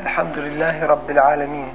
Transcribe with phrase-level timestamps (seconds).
[0.00, 1.72] الحمد لله رب العالمين.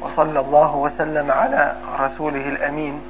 [0.00, 3.00] وصلى الله وسلم على رسوله الأمين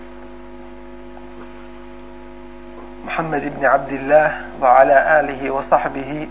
[3.04, 6.28] محمد بن عبد الله وعلى آله وصحبه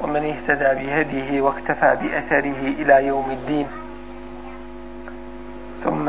[0.00, 3.68] ومن اهتدى بهديه واكتفى بأثره إلى يوم الدين.
[5.84, 6.08] ثم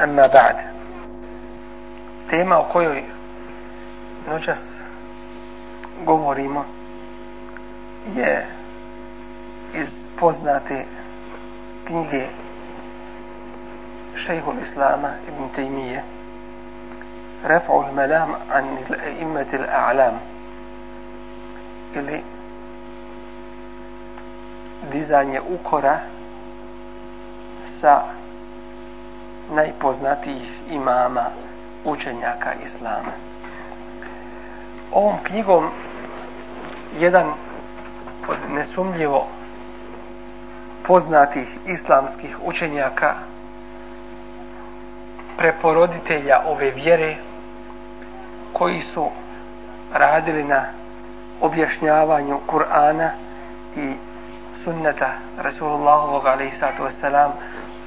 [0.00, 0.56] أما بعد.
[2.30, 3.02] Tema o kojoj
[4.30, 4.58] noćas
[6.06, 6.64] govorimo
[8.06, 8.46] je
[9.74, 10.84] iz poznate
[11.84, 12.26] knjige
[14.16, 16.02] šejhul Islama ibn Tejmije
[17.44, 20.14] Raf'ul Malam an al-a'immat al-a'lam
[21.94, 22.22] ili
[24.92, 25.98] dizanje ukora
[27.66, 28.02] sa
[29.54, 31.24] najpoznatijih imama
[31.84, 33.12] učenjaka Islama.
[34.92, 35.70] Ovom knjigom
[36.98, 37.32] jedan
[38.28, 39.26] od nesumljivo
[40.82, 43.14] poznatih islamskih učenjaka
[45.36, 47.16] preporoditelja ove vjere
[48.52, 49.08] koji su
[49.94, 50.64] radili na
[51.40, 53.10] objašnjavanju Kur'ana
[53.76, 53.92] i
[54.64, 57.30] sunneta Rasulullahovog alaihissalatu wassalam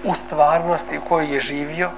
[0.03, 1.89] u stvarnosti u kojoj je živio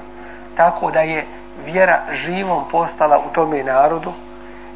[0.56, 1.26] tako da je
[1.66, 4.14] vjera živom postala u tome narodu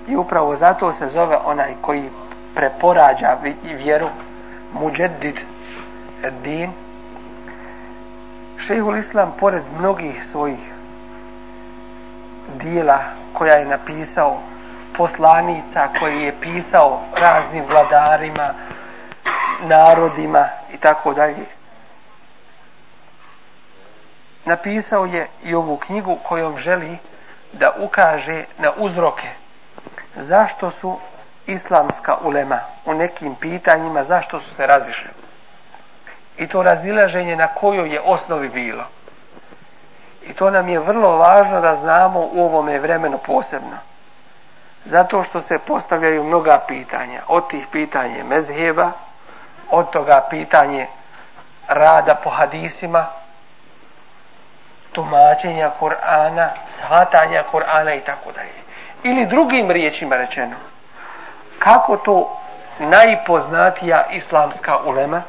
[0.07, 2.09] i upravo zato se zove onaj koji
[2.55, 4.09] preporađa vjeru
[4.73, 5.39] muđedid
[6.43, 6.71] din.
[8.57, 10.59] Šehul islam pored mnogih svojih
[12.55, 12.99] dijela
[13.33, 14.39] koja je napisao
[14.97, 18.53] poslanica koji je pisao raznim vladarima
[19.61, 21.45] narodima i tako dalje
[24.45, 26.97] napisao je i ovu knjigu kojom želi
[27.53, 29.29] da ukaže na uzroke
[30.15, 30.99] zašto su
[31.47, 35.09] islamska ulema u nekim pitanjima zašto su se razišli.
[36.37, 38.83] I to razilaženje na kojoj je osnovi bilo.
[40.27, 43.77] I to nam je vrlo važno da znamo u ovome vremenu posebno.
[44.85, 47.21] Zato što se postavljaju mnoga pitanja.
[47.27, 48.91] Od tih pitanje mezheba,
[49.69, 50.87] od toga pitanje
[51.67, 53.05] rada po hadisima,
[54.91, 58.61] tumačenja Kur'ana, shvatanja Kur'ana i tako dalje.
[59.03, 60.55] Ili drugim riječima rečeno,
[61.63, 62.37] kako to
[62.79, 65.21] najpoznatija islamska ulema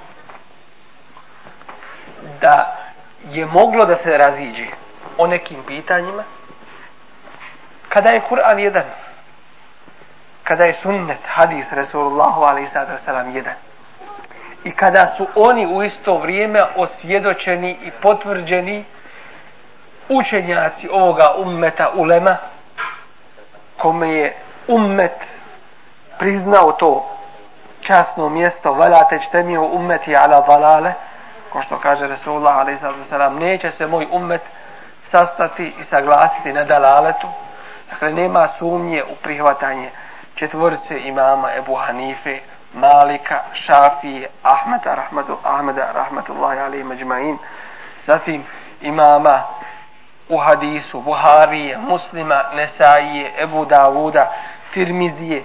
[2.40, 2.76] da
[3.30, 4.66] je moglo da se raziđe
[5.18, 6.24] o nekim pitanjima
[7.88, 8.84] kada je Kur'an jedan
[10.44, 13.06] kada je sunnet hadis Resulullahu a.s.
[13.34, 13.54] jedan
[14.64, 18.84] i kada su oni u isto vrijeme osvjedočeni i potvrđeni
[20.08, 22.36] učenjaci ovoga ummeta ulema
[23.78, 24.36] kome je
[24.68, 25.41] ummet
[26.22, 27.06] priznao to
[27.80, 30.92] časno mjesto valate čtemio ummeti ala dalale
[31.52, 32.78] ko što kaže Resulullah alaih
[33.08, 34.40] sallam neće se moj ummet
[35.02, 37.26] sastati i saglasiti na dalaletu
[37.90, 39.90] dakle nema sumnje u prihvatanje
[40.34, 42.38] četvorice imama Ebu Hanife
[42.74, 47.38] Malika, Šafije Ahmeda, Rahmetu, Ahmeda Rahmetullahi alaih međmain,
[48.04, 48.44] zatim
[48.82, 49.42] imama
[50.28, 54.32] u hadisu Buharije, Muslima, Nesaije, Ebu Davuda,
[54.74, 55.42] Tirmizije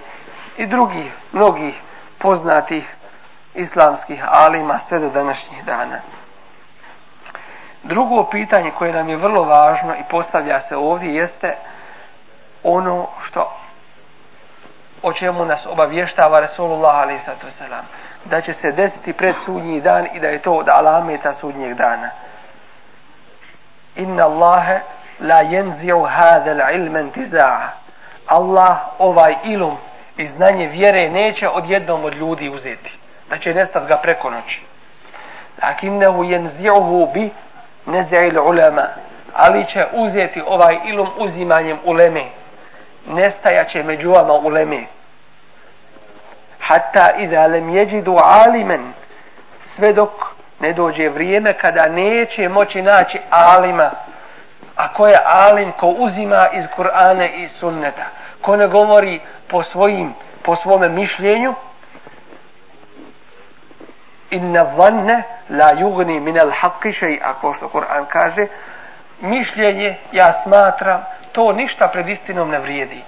[0.58, 1.80] i drugih, mnogih
[2.18, 2.94] poznatih
[3.54, 5.98] islamskih alima sve do današnjih dana.
[7.82, 11.56] Drugo pitanje koje nam je vrlo važno i postavlja se ovdje jeste
[12.62, 13.58] ono što
[15.02, 17.60] o čemu nas obavještava Resulullah a.s.
[18.24, 22.10] da će se desiti pred sudnji dan i da je to od alameta sudnjeg dana.
[23.96, 24.80] Inna Allahe
[25.20, 27.68] la jenzi'u hada ilmen tiza'a.
[28.26, 29.78] Allah ovaj ilum
[30.18, 32.98] i znanje vjere neće od jednom od ljudi uzeti.
[33.30, 34.60] Da će nestat ga preko noći.
[35.62, 37.30] Lakinnehu jenzi'uhu bi
[37.86, 38.86] nezi'il ulema.
[39.34, 42.24] Ali će uzeti ovaj ilum uzimanjem uleme.
[43.06, 44.84] Nestajaće među vama uleme.
[46.60, 48.92] Hatta idha lem jeđidu alimen.
[49.60, 50.10] Sve dok
[50.60, 53.90] ne dođe vrijeme kada neće moći naći alima.
[54.76, 58.04] A ko je alim ko uzima iz Kur'ana i sunneta.
[58.48, 61.54] Ko ne govori po svojim po svome mišljenju
[64.30, 68.46] inna vanne la jugni min al haqqi ako što Kur'an kaže
[69.20, 73.02] mišljenje ja smatram to ništa pred istinom ne vrijedi.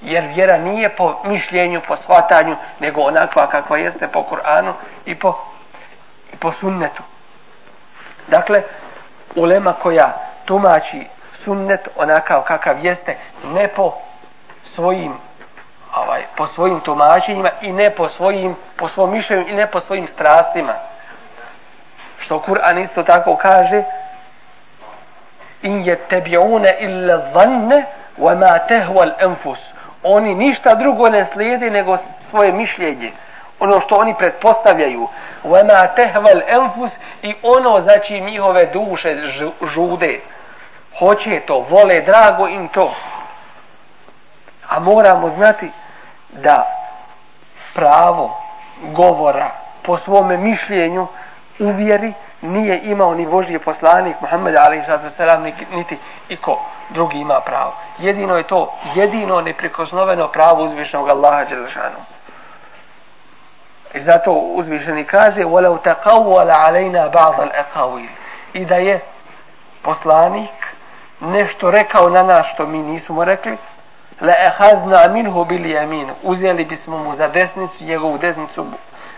[0.00, 4.72] Jer vjera nije po mišljenju po svatanju nego onakva kakva jeste po Kur'anu
[5.06, 5.38] i po
[6.32, 7.02] i po sunnetu.
[8.28, 8.62] Dakle
[9.34, 10.12] ulema koja
[10.44, 14.05] tumači sunnet onakav kakav jeste ne po
[14.66, 15.12] svojim
[15.96, 20.08] ovaj, po svojim tumačenjima i ne po svojim, po svom mišljenju i ne po svojim
[20.08, 20.72] strastima.
[22.18, 23.82] Što Kur'an isto tako kaže
[25.62, 27.84] in je tebiune illa zanne
[28.18, 29.58] wa ma tahwa al-anfus.
[30.02, 31.98] Oni ništa drugo ne slijede nego
[32.30, 33.12] svoje mišljenje.
[33.60, 35.08] Ono što oni pretpostavljaju.
[35.44, 36.90] Wa ma tahwa al-anfus
[37.22, 39.16] i ono za čim njihove duše
[39.74, 40.20] žude.
[40.98, 42.94] Hoće to, vole, drago im to.
[44.68, 45.70] A moramo znati
[46.32, 46.66] da
[47.74, 48.40] pravo
[48.82, 49.50] govora
[49.82, 51.06] po svome mišljenju
[51.58, 55.98] uvjeri nije imao ni Božji poslanik Muhammed Ali Sadrasalam niti
[56.28, 56.58] iko
[56.90, 57.72] drugi ima pravo.
[57.98, 61.98] Jedino je to jedino neprikosnoveno pravo uzvišnog Allaha Đelešanu.
[63.94, 68.08] I zato uzvišeni kaže وَلَوْ تَقَوَّلَ عَلَيْنَا بَعْضَ الْأَقَوِيلِ
[68.52, 69.00] I da je
[69.82, 70.66] poslanik
[71.20, 73.56] nešto rekao na nas što mi nismo rekli,
[74.20, 78.66] la ehazna minhu bil jamin uzeli bismo mu za desnicu njegovu desnicu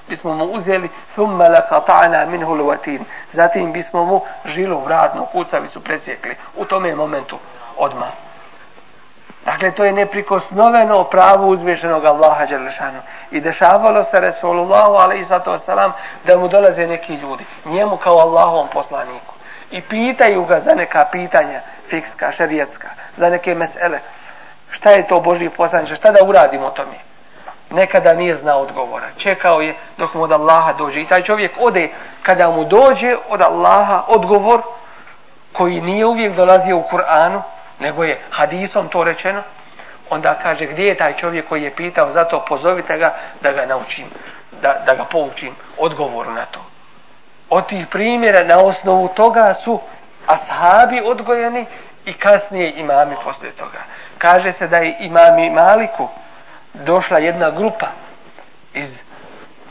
[0.09, 3.05] bismo mu uzeli thumma la qata'na minhu alwatin.
[3.31, 6.37] Zatim bismo mu žilu vratnu kucavicu presjekli.
[6.57, 7.39] U tome momentu
[7.77, 8.07] odma
[9.45, 12.99] Dakle, to je neprikosnoveno pravo uzvišenog Allaha Đelešanu.
[13.31, 15.93] I dešavalo se Resulullahu wasalam,
[16.25, 19.35] da mu dolaze neki ljudi, njemu kao Allahovom poslaniku.
[19.71, 24.01] I pitaju ga za neka pitanja, fikska, šerijetska, za neke mesele
[24.71, 26.99] šta je to Boži poslaniče, šta da uradimo o tome?
[27.71, 29.07] Nekada nije znao odgovora.
[29.17, 31.01] Čekao je dok mu od Allaha dođe.
[31.01, 31.89] I taj čovjek ode,
[32.23, 34.63] kada mu dođe od Allaha odgovor,
[35.53, 37.43] koji nije uvijek dolazio u Kur'anu,
[37.79, 39.43] nego je hadisom to rečeno,
[40.11, 44.07] onda kaže gdje je taj čovjek koji je pitao, zato pozovite ga da ga naučim,
[44.63, 46.61] da, da ga poučim odgovoru na to.
[47.51, 49.81] Od tih primjera na osnovu toga su
[50.27, 51.67] ashabi odgojeni
[52.05, 53.79] i kasnije imami poslije toga
[54.19, 56.09] kaže se da je imami Maliku
[56.75, 57.87] došla jedna grupa
[58.75, 58.89] iz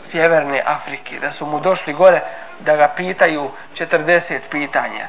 [0.05, 2.21] sjeverne Afrike, da su mu došli gore
[2.59, 5.07] da ga pitaju 40 pitanja.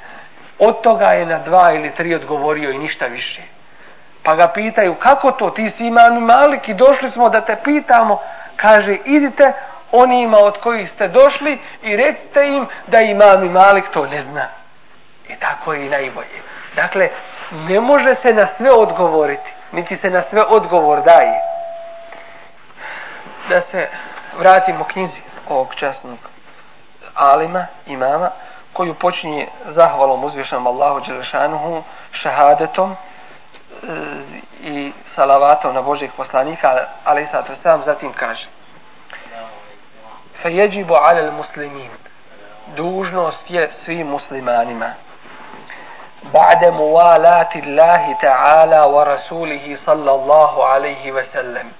[0.58, 3.43] Od toga je na dva ili tri odgovorio i ništa više.
[4.23, 8.20] Pa ga pitaju, kako to, ti si imam Malik i došli smo da te pitamo.
[8.56, 9.52] Kaže, idite
[9.93, 14.46] onima od kojih ste došli i recite im da imam Malik to ne zna.
[15.29, 16.38] I tako je i najbolje.
[16.76, 17.08] Dakle,
[17.50, 21.41] ne može se na sve odgovoriti, niti se na sve odgovor daje.
[23.49, 23.89] Da se
[24.39, 26.19] vratimo knjizi ovog časnog
[27.15, 28.31] alima, imama,
[28.73, 32.97] koju počinje zahvalom uzvišenom Allahu Đelešanuhu, šahadetom e,
[34.62, 38.49] i salavatom na Božih poslanika, ali sad sam zatim kaže
[40.43, 41.91] fejeđibu alel muslimin
[42.77, 44.93] dužnost je svim muslimanima
[46.34, 51.72] بعد موالاة الله تعالى ورسوله صلى الله عليه وسلم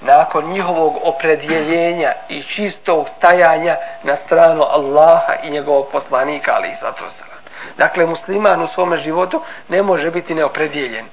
[0.00, 7.10] nakon njihovog opredjeljenja i čistog stajanja na stranu Allaha i njegovog poslanika ali i zato
[7.18, 7.28] sram.
[7.76, 11.06] Dakle, musliman u svome životu ne može biti neopredjeljen.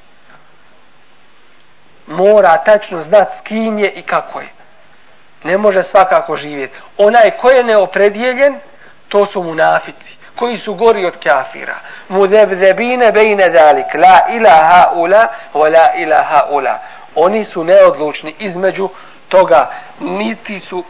[2.08, 4.48] Mora tačno znat s kim je i kako je.
[5.44, 6.78] Ne može svakako živjeti.
[6.98, 8.60] Onaj ko je neopredjeljen,
[9.10, 11.76] to su munafici koji su gori od kafira.
[12.10, 13.86] Mudebdebine bejne dalik.
[13.94, 16.80] La ilaha ula, wa la ilaha ula.
[17.16, 18.90] Oni su neodlučni između
[19.30, 19.70] toga.
[20.00, 20.84] Niti su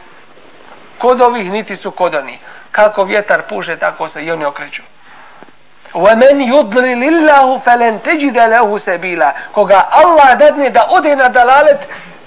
[0.98, 2.38] kod ovih, niti su kod onih.
[2.70, 4.82] Kako vjetar puše, tako se i oni okreću.
[5.94, 11.78] وَمَنْ يُضْلِلِ اللَّهُ فَلَنْ تَجِدَ لَهُ سَبِيلًا Koga Allah dadne da ode na dalalet,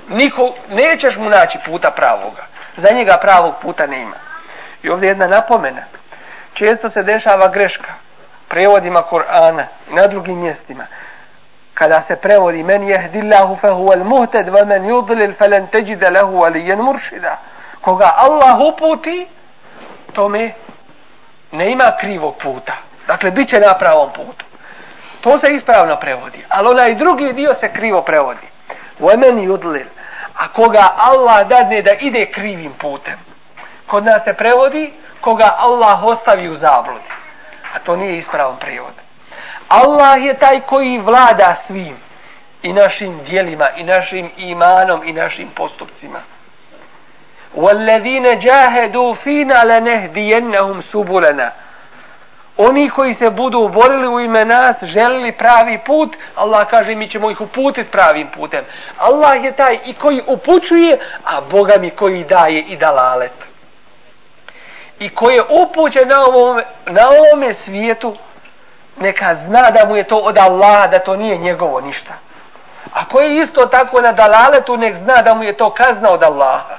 [0.10, 2.44] niko, nećeš mu naći puta pravoga.
[2.78, 4.16] Za njega pravog puta nema.
[4.84, 5.82] I ovdje jedna napomena
[6.57, 7.93] često se dešava greška
[8.49, 10.87] prevodima Kur'ana i na drugim mjestima.
[11.75, 16.81] Kada se prevodi men jehdillahu fe huval muhted wa men yudlil felen teđide lehu alijen
[16.81, 17.37] muršida
[17.81, 19.27] koga Allah uputi
[20.13, 20.53] tome
[21.53, 22.73] ne ima krivog puta.
[23.07, 24.45] Dakle bit će na pravom putu.
[25.21, 28.47] To se ispravno prevodi ali onaj drugi dio se krivo prevodi.
[29.01, 29.87] Wa men yudlil.
[30.37, 33.36] A koga Allah dadne da ide krivim putem
[33.88, 37.12] kod nas se prevodi koga Allah ostavi u zabludi.
[37.76, 38.94] A to nije ispravan prijevod.
[39.68, 41.96] Allah je taj koji vlada svim
[42.64, 46.20] i našim dijelima i našim imanom i našim postupcima.
[47.56, 51.50] وَالَّذِينَ جَاهَدُوا فِينَا لَنَهْدِيَنَّهُمْ سُبُلَنَا
[52.58, 57.32] Oni koji se budu borili u ime nas, želili pravi put, Allah kaže mi ćemo
[57.32, 58.64] ih uputiti pravim putem.
[58.98, 63.45] Allah je taj i koji upućuje, a Boga mi koji daje i dalalet
[64.99, 68.17] i ko je upućen na ovom, na ovome svijetu,
[69.01, 72.13] neka zna da mu je to od Allaha, da to nije njegovo ništa.
[72.95, 76.23] A ko je isto tako na dalaletu, nek zna da mu je to kazna od
[76.23, 76.79] Allaha.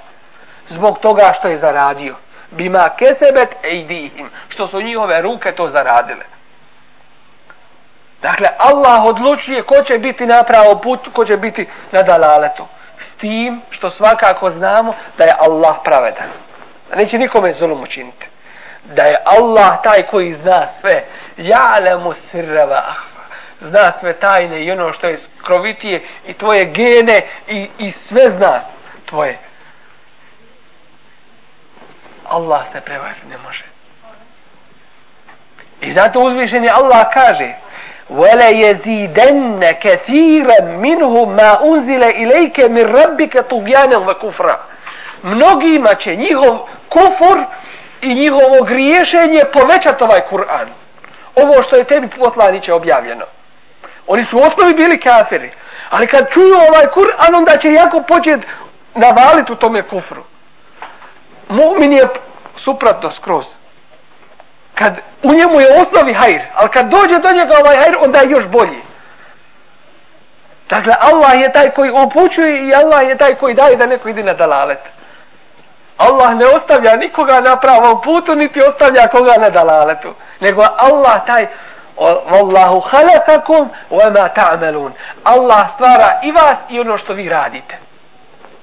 [0.70, 2.16] Zbog toga što je zaradio.
[2.52, 4.30] Bima kesebet ejdihim.
[4.50, 6.26] Što su njihove ruke to zaradile.
[8.22, 12.66] Dakle, Allah odlučuje ko će biti na pravo put, ko će biti na dalaletu.
[13.00, 16.47] S tim što svakako znamo da je Allah pravedan
[16.91, 18.27] Da neće nikome zulum učiniti.
[18.85, 21.05] Da je Allah taj koji zna sve.
[21.37, 23.23] Ja'lemu sirrava ahfa.
[23.61, 28.61] Zna sve tajne i ono što je skrovitije i tvoje gene i, i sve zna
[29.07, 29.39] tvoje.
[32.29, 33.65] Allah se prevariti ne može.
[35.81, 37.55] I zato uzvišeni Allah kaže
[38.11, 44.57] وَلَا يَزِيدَنَّ كَثِيرًا مِنْهُ مَا أُنزِلَ إِلَيْكَ مِنْ رَبِّكَ طُغْيَانًا وَكُفْرًا
[45.23, 46.59] Mnogima će njihov
[46.89, 47.44] kufur
[48.01, 50.67] i njihovo griješenje povećati ovaj Kur'an.
[51.36, 53.25] Ovo što je tebi poslaniće objavljeno.
[54.08, 55.51] Oni su u osnovi bili kafiri.
[55.89, 58.48] Ali kad čuju ovaj Kur'an, onda će jako početi
[58.96, 60.24] navaliti u tome kufru.
[61.50, 62.08] Mu'min je
[62.56, 63.46] suprotno skroz
[64.77, 68.29] kad u njemu je osnovi hajr, ali kad dođe do njega ovaj hajr, onda je
[68.29, 68.82] još bolji.
[70.70, 74.24] Dakle, Allah je taj koji upućuje i Allah je taj koji daje da neko ide
[74.24, 74.79] na dalalet.
[75.98, 80.13] Allah ne ostavlja nikoga na pravom putu, niti ostavlja koga na dalaletu.
[80.39, 81.48] Nego Allah taj,
[81.98, 84.94] Wallahu halakakum wa ma ta'malun.
[85.24, 87.77] Allah stvara i vas i ono što vi radite.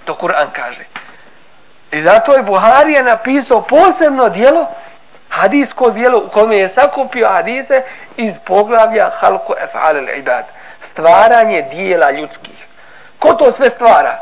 [0.04, 0.84] To Kur'an kaže.
[1.92, 4.66] I zato je Buharija napisao posebno dijelo
[5.28, 7.82] hadijsko dijelo u kome je sakupio hadise
[8.16, 10.44] iz poglavlja halku ef'al al-ibad.
[10.82, 12.66] Stvaranje dijela ljudskih.
[13.18, 14.18] Ko to sve stvara?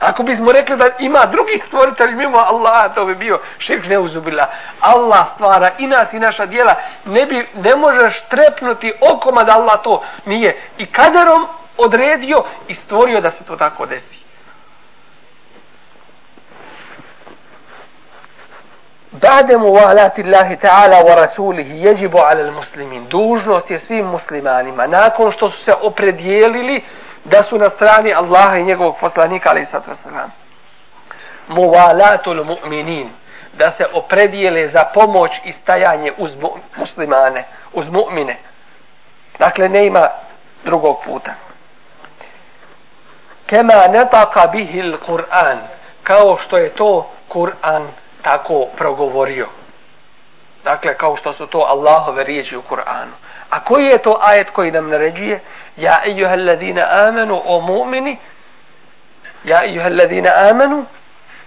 [0.00, 4.46] Ako bismo rekli da ima drugih stvoritelji mimo Allaha, to bi bio šek neuzubila.
[4.80, 6.74] Allah stvara i nas i naša dijela.
[7.04, 13.20] Ne, bi, ne možeš trepnuti okoma da Allah to nije i kaderom odredio i stvorio
[13.20, 14.26] da se to tako desi.
[19.22, 25.64] بعد موالاة الله تعالى ورسوله يجب على المسلمين dužnost je svim muslimanima nakon što su
[25.64, 26.82] se opredijelili
[27.23, 30.31] da su na strani Allaha i njegovog poslanika ali sad selam
[31.47, 33.07] muvalatul mu'minin
[33.53, 36.31] da se opredijele za pomoć i stajanje uz
[36.75, 38.35] muslimane uz mu'mine
[39.39, 40.07] dakle ne ima
[40.63, 41.31] drugog puta
[43.45, 45.57] kema netaka bihil Kur'an
[46.03, 47.87] kao što je to Kur'an
[48.21, 49.47] tako progovorio.
[50.63, 53.13] Dakle, kao što su to Allahove riječi u Kur'anu.
[53.49, 55.39] A koji je to ajet koji nam naređuje?
[55.76, 58.16] Ja ejuha alladhina amanu o mu'mini
[59.44, 60.84] Ja ejuha alladhina amanu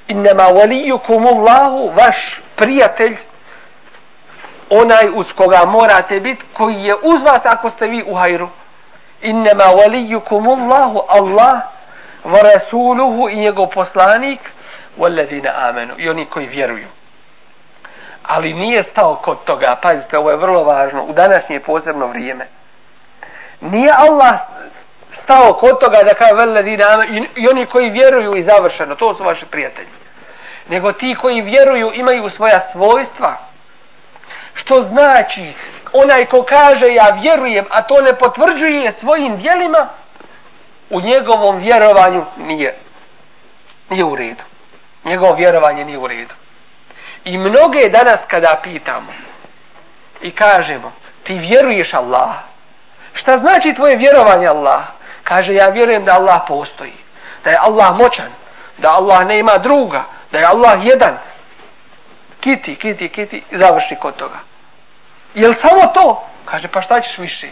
[0.08, 3.18] innama walijukum Allahu vaš prijatelj
[4.70, 8.50] onaj uz koga morate biti koji je uz vas ako ste vi u hajru
[9.22, 11.62] innama walijukum Allahu Allah
[12.26, 14.40] wa rasuluhu i njegov poslanik
[15.00, 16.88] والذين آمنوا i oni koji vjeruju.
[18.24, 22.48] Ali nije stao kod toga, pazite, ovo je vrlo važno, u današnje posebno vrijeme.
[23.61, 24.41] Nije Allah
[25.13, 29.25] stao kod toga da kaže velledina i, i oni koji vjeruju i završeno, to su
[29.25, 29.89] vaši prijatelji.
[30.69, 33.37] Nego ti koji vjeruju imaju svoja svojstva.
[34.55, 35.53] Što znači,
[35.93, 39.89] onaj ko kaže ja vjerujem, a to ne potvrđuje svojim dijelima,
[40.91, 42.75] u njegovom vjerovanju nije,
[43.91, 44.43] nije u redu
[45.05, 46.35] njegovo vjerovanje nije u redu.
[47.25, 49.13] I mnoge danas kada pitamo
[50.23, 50.93] i kažemo
[51.25, 52.31] ti vjeruješ Allah,
[53.15, 54.83] šta znači tvoje vjerovanje Allah?
[55.25, 56.93] Kaže ja vjerujem da Allah postoji,
[57.45, 58.29] da je Allah moćan,
[58.79, 60.03] da Allah ne ima druga,
[60.33, 61.19] da je Allah jedan.
[62.41, 64.39] Kiti, kiti, kiti, završi kod toga.
[65.35, 66.27] Jel samo to?
[66.45, 67.49] Kaže pa šta ćeš više?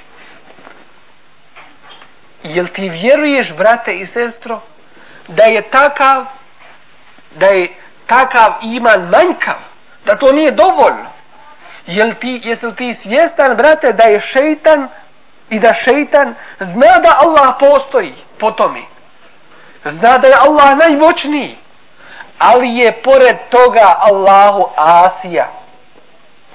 [2.42, 4.60] Jel ti vjeruješ, brate i sestro,
[5.28, 6.24] da je takav
[7.34, 7.68] da je
[8.06, 9.54] takav iman manjkav,
[10.04, 11.12] da to nije dovoljno.
[11.86, 14.88] Jel ti, jesi ti svjestan, brate, da je šeitan
[15.52, 18.80] i da šeitan zna da Allah postoji po tome.
[19.84, 21.56] Zna da je Allah najmoćniji.
[22.38, 25.48] Ali je pored toga Allahu Asija.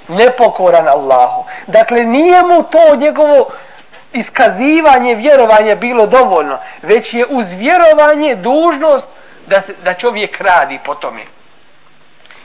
[0.08, 1.46] Nepokoran Allahu.
[1.68, 3.50] Dakle, nije mu to njegovo
[4.13, 6.58] iskazivanje, vjerovanje bilo dovoljno.
[6.82, 9.06] Već je uz vjerovanje dužnost
[9.48, 11.22] da, se, da čovjek radi po tome.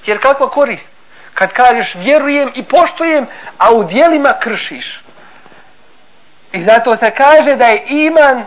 [0.07, 0.91] Jer kakva korist?
[1.35, 3.27] Kad kažeš vjerujem i poštujem,
[3.59, 5.02] a u dijelima kršiš.
[6.53, 8.45] I zato se kaže da je iman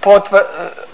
[0.00, 0.36] potvr,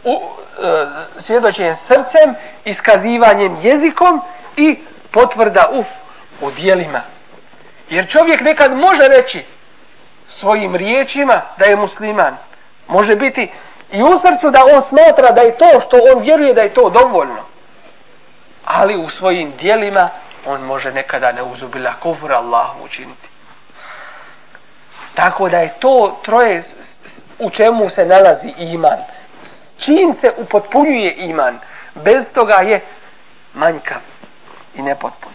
[0.04, 0.22] uh, uh,
[0.64, 0.86] e,
[1.18, 2.34] svjedočenjem srcem,
[2.64, 4.20] iskazivanjem jezikom
[4.56, 4.78] i
[5.10, 5.84] potvrda u,
[6.46, 7.00] u dijelima.
[7.88, 9.44] Jer čovjek nekad može reći
[10.28, 12.36] svojim riječima da je musliman.
[12.88, 13.50] Može biti
[13.92, 16.90] I u srcu da on smatra da je to što on vjeruje da je to
[16.90, 17.42] dovoljno.
[18.64, 20.10] Ali u svojim dijelima
[20.46, 23.28] on može nekada ne uzubila kufr Allahu učiniti.
[25.14, 26.62] Tako da je to troje
[27.38, 28.98] u čemu se nalazi iman.
[29.44, 31.58] S čim se upotpunjuje iman.
[31.94, 32.80] Bez toga je
[33.54, 33.98] manjkav
[34.74, 35.32] i nepotpun.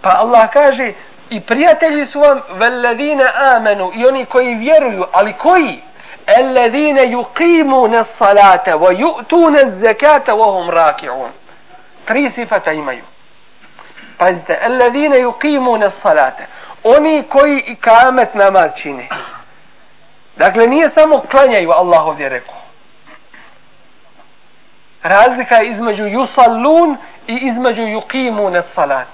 [0.00, 0.92] Pa Allah kaže
[1.30, 5.80] i prijatelji su vam veledine amenu i oni koji vjeruju, ali koji?
[6.38, 11.30] Alladine yuqimuna as-salata wa yu'tuna zakata wa hum raki'un.
[12.04, 13.02] Tri sifata imaju.
[14.18, 16.42] Pazite, alladine yuqimuna salata.
[16.86, 19.08] Oni koji ikamet namaz čine.
[20.36, 22.54] Dakle, nije samo klanjaju, Allah ovdje rekao.
[25.02, 29.08] Razlika je između yusallun i između yuqimuna salat.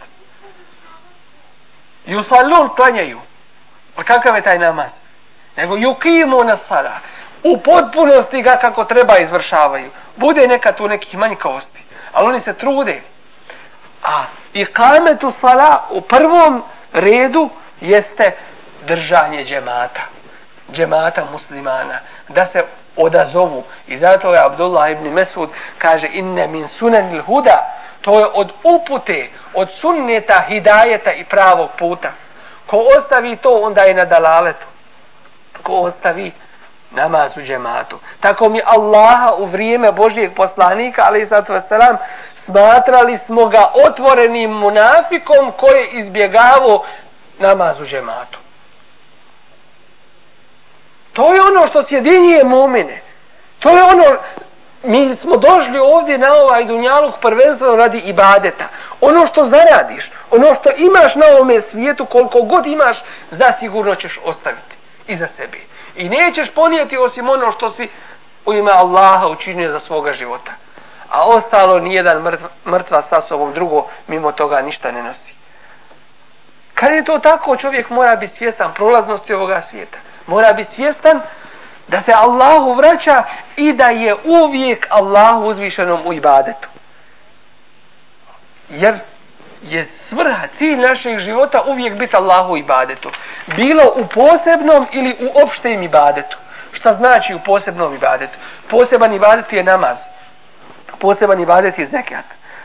[2.06, 3.20] Yusallun klanjaju.
[3.94, 4.92] Pa kakav je taj namaz?
[5.56, 7.02] nego yukimu salat.
[7.42, 9.90] U potpunosti ga kako treba izvršavaju.
[10.16, 11.84] Bude neka tu nekih manjkavosti.
[12.12, 13.02] Ali oni se trude.
[14.02, 16.62] A i kametu sala u prvom
[16.92, 17.50] redu
[17.82, 18.32] jeste
[18.86, 20.00] držanje džemata.
[20.72, 21.98] Džemata muslimana.
[22.28, 22.64] Da se
[22.96, 23.64] odazovu.
[23.86, 27.74] I zato je Abdullah ibn Mesud kaže inne min sunanil huda.
[28.00, 32.12] To je od upute, od sunneta, hidajeta i pravog puta.
[32.66, 34.66] Ko ostavi to, onda je na dalaletu
[35.62, 36.32] ko ostavi
[36.90, 37.98] namaz u džematu.
[38.20, 41.96] Tako mi Allaha u vrijeme Božijeg poslanika, ali i sato selam,
[42.36, 46.84] smatrali smo ga otvorenim munafikom koji je izbjegavao
[47.42, 48.38] namaz u džematu.
[51.12, 53.00] To je ono što sjedinjuje mumine.
[53.58, 54.04] To je ono,
[54.82, 58.68] mi smo došli ovdje na ovaj dunjaluk prvenstveno radi ibadeta.
[59.00, 62.98] Ono što zaradiš, ono što imaš na ovome svijetu, koliko god imaš,
[63.30, 65.58] zasigurno ćeš ostaviti iza sebe.
[65.96, 67.88] I nećeš ponijeti osim ono što si
[68.46, 70.52] u ime Allaha učinio za svoga života.
[71.10, 75.31] A ostalo nijedan mrtva, mrtva sa sobom drugo mimo toga ništa ne nosi.
[76.82, 79.98] Kad je to tako, čovjek mora biti svjestan prolaznosti ovoga svijeta.
[80.26, 81.20] Mora biti svjestan
[81.88, 83.24] da se Allahu vraća
[83.56, 86.68] i da je uvijek Allahu uzvišenom u ibadetu.
[88.68, 88.98] Jer
[89.62, 93.10] je svrha, cilj našeg života uvijek biti Allahu ibadetu.
[93.46, 96.36] Bilo u posebnom ili u opštem ibadetu.
[96.72, 98.38] Šta znači u posebnom ibadetu?
[98.70, 99.98] Poseban ibadet je namaz.
[100.98, 102.24] Poseban ibadet je zekat.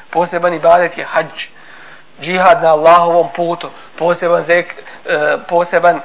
[0.10, 1.57] Poseban ibadet je hađ.
[2.22, 3.70] Džihad na Allahovom putu.
[3.98, 4.74] Poseban zek,
[5.06, 6.02] e, poseban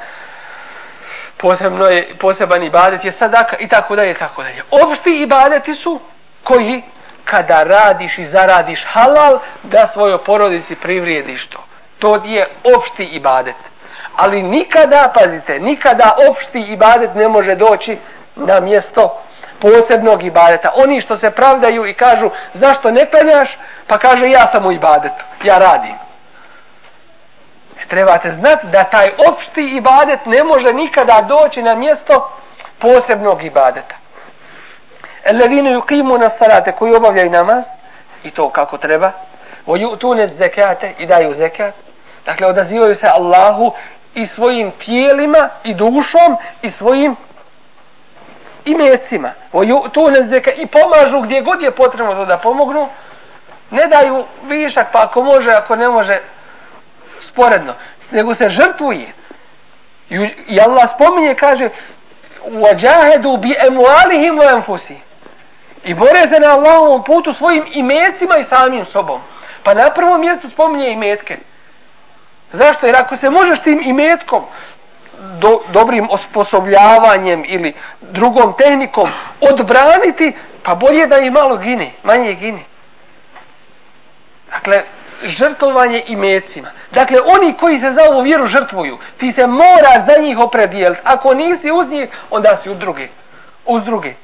[1.37, 4.63] posebno je, poseban ibadet je sadaka i tako dalje, tako dalje.
[4.71, 6.01] Opšti ibadeti su
[6.45, 6.83] koji
[7.25, 11.59] kada radiš i zaradiš halal, da svojoj porodici privrijediš to.
[11.99, 12.47] To je
[12.77, 13.55] opšti ibadet.
[14.17, 17.99] Ali nikada, pazite, nikada opšti ibadet ne može doći
[18.37, 19.23] na mjesto
[19.63, 20.73] posebnog ibadeta.
[20.75, 25.25] Oni što se pravdaju i kažu zašto ne penjaš, pa kaže ja sam u ibadetu,
[25.45, 25.95] ja radim.
[27.83, 32.31] E, trebate znati da taj opšti ibadet ne može nikada doći na mjesto
[32.79, 33.95] posebnog ibadeta.
[35.27, 37.65] Alladine yuqimuna salate koji obavljaju namaz
[38.25, 39.13] i to kako treba.
[39.67, 41.75] Wa yu'tune zekate i daju zekat.
[42.27, 43.73] Dakle odazivaju se Allahu
[44.15, 47.17] i svojim tijelima i dušom i svojim
[48.66, 49.32] imecima.
[49.54, 52.88] Wa yu'tuna zakate i pomažu gdje god je potrebno to da pomognu.
[53.72, 56.20] Ne daju višak pa ako može, ako ne može
[57.22, 57.74] sporedno.
[58.12, 59.08] Nego se žrtvuje.
[60.48, 61.70] I Allah spominje, kaže
[62.50, 65.02] وَجَاهَدُوا بِأَمْوَالِهِمْ وَأَنْفُسِهِمْ
[65.84, 69.22] I bore se na Allahovom putu svojim imecima i samim sobom.
[69.64, 71.38] Pa na prvom mjestu spominje imetke.
[72.52, 72.86] Zašto?
[72.86, 74.44] Jer ako se možeš tim imetkom,
[75.23, 80.33] do, dobrim osposobljavanjem ili drugom tehnikom odbraniti,
[80.63, 82.65] pa bolje da i malo gine, manje gine.
[84.51, 84.83] Dakle,
[85.25, 86.69] žrtovanje imecima.
[86.91, 91.03] Dakle, oni koji se za ovu vjeru žrtvuju, ti se mora za njih opredijeliti.
[91.05, 93.09] Ako nisi uz njih, onda si u druge.
[93.67, 94.15] Uz druge.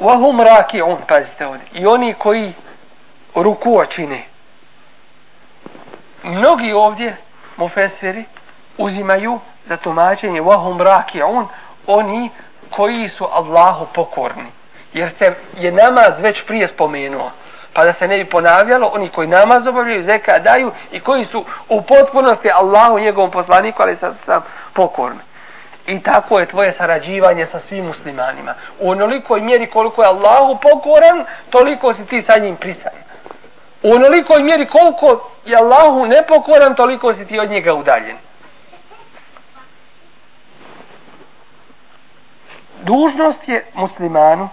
[0.00, 1.66] Wahum raki on, pazite ovdje.
[1.72, 2.52] I oni koji
[3.42, 4.22] ruku čine.
[6.22, 7.16] Mnogi ovdje,
[7.56, 8.24] mufesiri,
[8.78, 11.48] uzimaju za tumačenje wahum raki on,
[11.86, 12.30] oni
[12.70, 14.46] koji su Allahu pokorni.
[14.92, 17.30] Jer se je namaz već prije spomenuo.
[17.72, 21.44] Pa da se ne bi ponavljalo, oni koji namaz obavljaju, zeka daju i koji su
[21.68, 25.20] u potpunosti Allahu njegovom poslaniku, ali sad sam pokorni.
[25.86, 28.54] I tako je tvoje sarađivanje sa svim muslimanima.
[28.80, 32.92] U onolikoj mjeri koliko je Allahu pokoran, toliko si ti sa njim prisan.
[33.86, 38.16] U onolikoj mjeri koliko je Allahu nepokoran, toliko si ti od njega udaljen.
[42.82, 44.48] Dužnost je muslimanu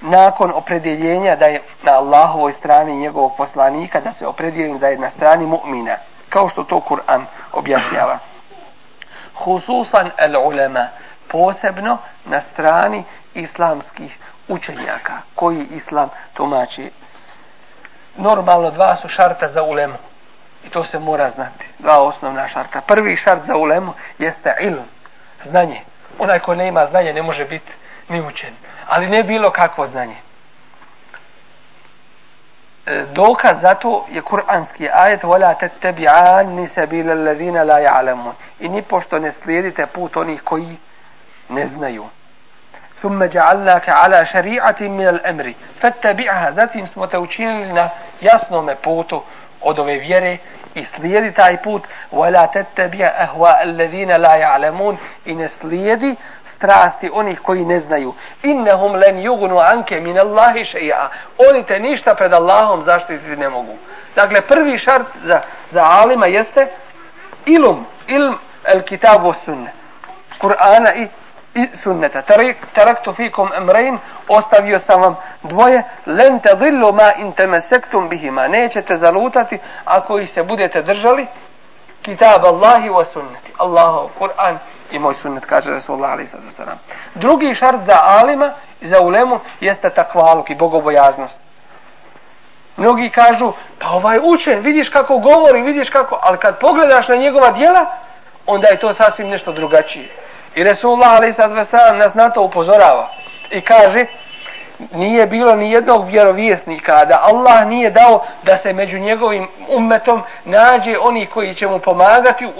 [0.00, 5.10] nakon opredeljenja da je na Allahovoj strani njegovog poslanika da se opredijeli da je na
[5.10, 5.96] strani mu'mina
[6.28, 8.18] kao što to Kur'an objašnjava
[9.44, 10.88] hususan el ulema
[11.28, 14.18] posebno na strani islamskih
[14.48, 16.90] učenjaka koji islam tumači
[18.18, 19.98] normalno dva su šarta za ulemu.
[20.66, 21.68] I to se mora znati.
[21.78, 22.80] Dva osnovna šarta.
[22.80, 24.84] Prvi šart za ulemu jeste ilm
[25.42, 25.80] znanje.
[26.18, 27.72] Onaj ko ne ima znanje ne može biti
[28.08, 28.54] ni učen.
[28.88, 30.16] Ali ne bilo kakvo znanje.
[32.86, 38.32] E, dokaz za to je kuranski ajet wala tattabi'an سَبِيلَ الَّذِينَ la ya'lamun.
[38.60, 40.76] I ni pošto ne slijedite put onih koji
[41.48, 42.04] ne znaju.
[43.01, 47.89] ثم جعلناك على شريعة من الأمر فاتبعها zatim smo te učinili na
[48.21, 49.21] jasnom putu
[49.61, 50.37] od ove vjere
[50.75, 57.39] i slijedi taj put wala tattabi'a ahwa alladhina la ya'lamun i ne slijedi strasti onih
[57.39, 61.09] koji ne znaju innahum lan yughnu anke min Allahi shay'a
[61.49, 63.75] oni te ništa pred Allahom zaštititi ne mogu
[64.15, 66.67] dakle prvi šart za za alima jeste
[67.45, 69.73] ilum ilm el kitabu sunne
[70.39, 71.07] Kur'ana i
[71.56, 72.22] i sunneta.
[72.74, 78.48] Taraktu fikum emrein, ostavio sam vam dvoje, len te dhillu ma in temesektum bihima.
[78.48, 81.26] Nećete zalutati ako ih se budete držali
[82.02, 83.52] kitab Allahi wa sunneti.
[83.58, 84.58] Allahu Kur'an
[84.90, 86.76] i moj sunnet, kaže Rasulullah alaih sada.
[87.14, 91.38] Drugi šart za alima i za ulemu jeste takvaluk i bogobojaznost.
[92.76, 97.50] Mnogi kažu, pa ovaj učen, vidiš kako govori, vidiš kako, ali kad pogledaš na njegova
[97.50, 97.86] dijela,
[98.46, 100.08] onda je to sasvim nešto drugačije.
[100.56, 101.72] I Resulullah a.s.
[101.98, 103.08] nas na to upozorava.
[103.50, 104.06] I kaže,
[104.92, 110.98] nije bilo ni jednog vjerovjesnika da Allah nije dao da se među njegovim ummetom nađe
[110.98, 112.50] oni koji će mu pomagati u,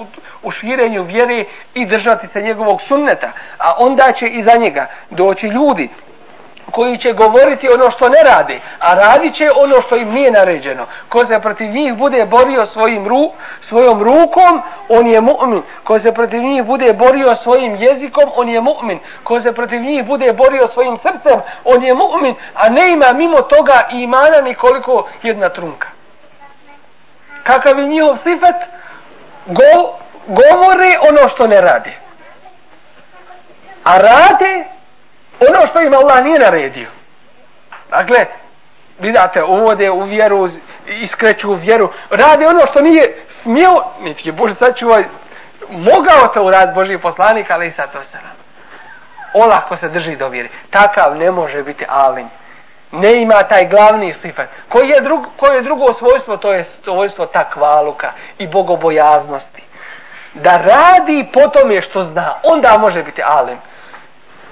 [0.43, 3.29] u širenju vjere i držati se njegovog sunneta.
[3.59, 5.89] A onda će iza njega doći ljudi
[6.71, 10.87] koji će govoriti ono što ne radi, a radit će ono što im nije naređeno.
[11.09, 15.63] Ko se protiv njih bude borio svojim ru, svojom rukom, on je mu'min.
[15.85, 18.99] Ko se protiv njih bude borio svojim jezikom, on je mu'min.
[19.23, 22.35] Ko se protiv njih bude borio svojim srcem, on je mu'min.
[22.55, 25.89] A ne ima mimo toga imana nikoliko jedna trunka.
[27.43, 28.57] Kakav je njihov sifat?
[29.47, 29.93] Go,
[30.27, 31.93] govore ono što ne radi.
[33.85, 34.76] A rade
[35.41, 36.89] ono što im Allah nije naredio.
[37.91, 38.27] Dakle,
[38.99, 40.49] vidate, uvode u vjeru,
[40.87, 45.05] iskreću u vjeru, rade ono što nije smio, niti je Bože sačuvaj,
[45.71, 48.19] mogao to urad Boži poslanik, ali i sad to se
[49.35, 50.49] Olako se drži do vjeri.
[50.71, 52.29] Takav ne može biti alim.
[52.93, 54.47] Ne ima taj glavni sifat.
[54.69, 56.37] Koji je, drug, koji je drugo svojstvo?
[56.37, 59.63] To je svojstvo takvaluka i bogobojaznosti.
[60.35, 63.59] Da radi po tome što zna, onda može biti alim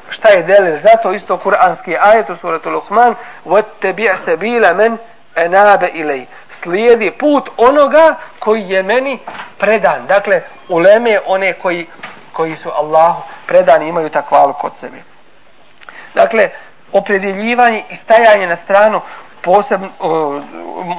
[0.10, 4.98] šta je delil zato isto kuranski ajet u suratu Luqman وَتَّبِعْ سَبِيلَ مَنْ
[5.38, 9.20] أَنَابَ إِلَيْ slijedi put onoga koji je meni
[9.58, 11.88] predan dakle uleme one koji,
[12.34, 14.98] koji su Allahu predani imaju takvalu kod sebe
[16.16, 16.50] dakle
[16.94, 19.02] opredjeljivanje i stajanje na stranu
[19.42, 19.90] posebno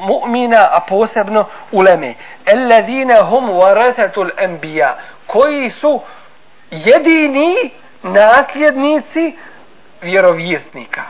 [0.07, 2.14] mu'mina a posebno uleme
[2.46, 4.90] الَّذِينَ هُمْ وَرَثَةُ الْأَنْبِيَا
[5.27, 6.01] koji su
[6.70, 7.70] jedini
[8.06, 9.36] nasljednici
[10.02, 11.02] vjerovjesnika.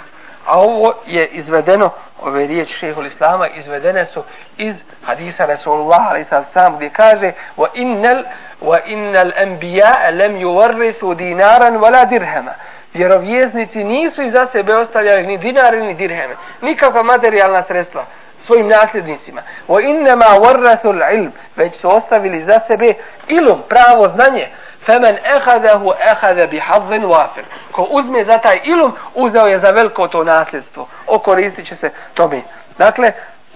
[0.45, 1.89] A ovo je izvedeno,
[2.21, 4.23] ove riječi šehol Islama, izvedene su
[4.57, 8.23] iz hadisa Rasulullah, ali sad sam gdje kaže wa innal,
[8.61, 12.51] wa innal anbiya lam yuwarrithu dinaran wala dirhama.
[12.93, 18.05] Vjerovjesnici nisu iza sebe ostavljali ni dinare ni dirheme, nikakva materijalna sredstva
[18.41, 19.41] svojim nasljednicima.
[19.67, 22.93] Wa innama warrathu ilm već su ostavili za sebe
[23.27, 24.47] ilum, pravo znanje.
[24.85, 27.43] Femen ehadahu ehade bi hadven wafir.
[27.71, 30.87] Ko uzme za taj ilum, uzeo je za veliko to nasljedstvo.
[31.07, 32.41] Okoristit će se tome.
[32.77, 33.11] Dakle,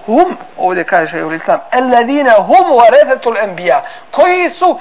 [0.06, 3.82] hum, ovdje kaže u islam, alladine hum warathatul anbiya.
[4.12, 4.80] Koji su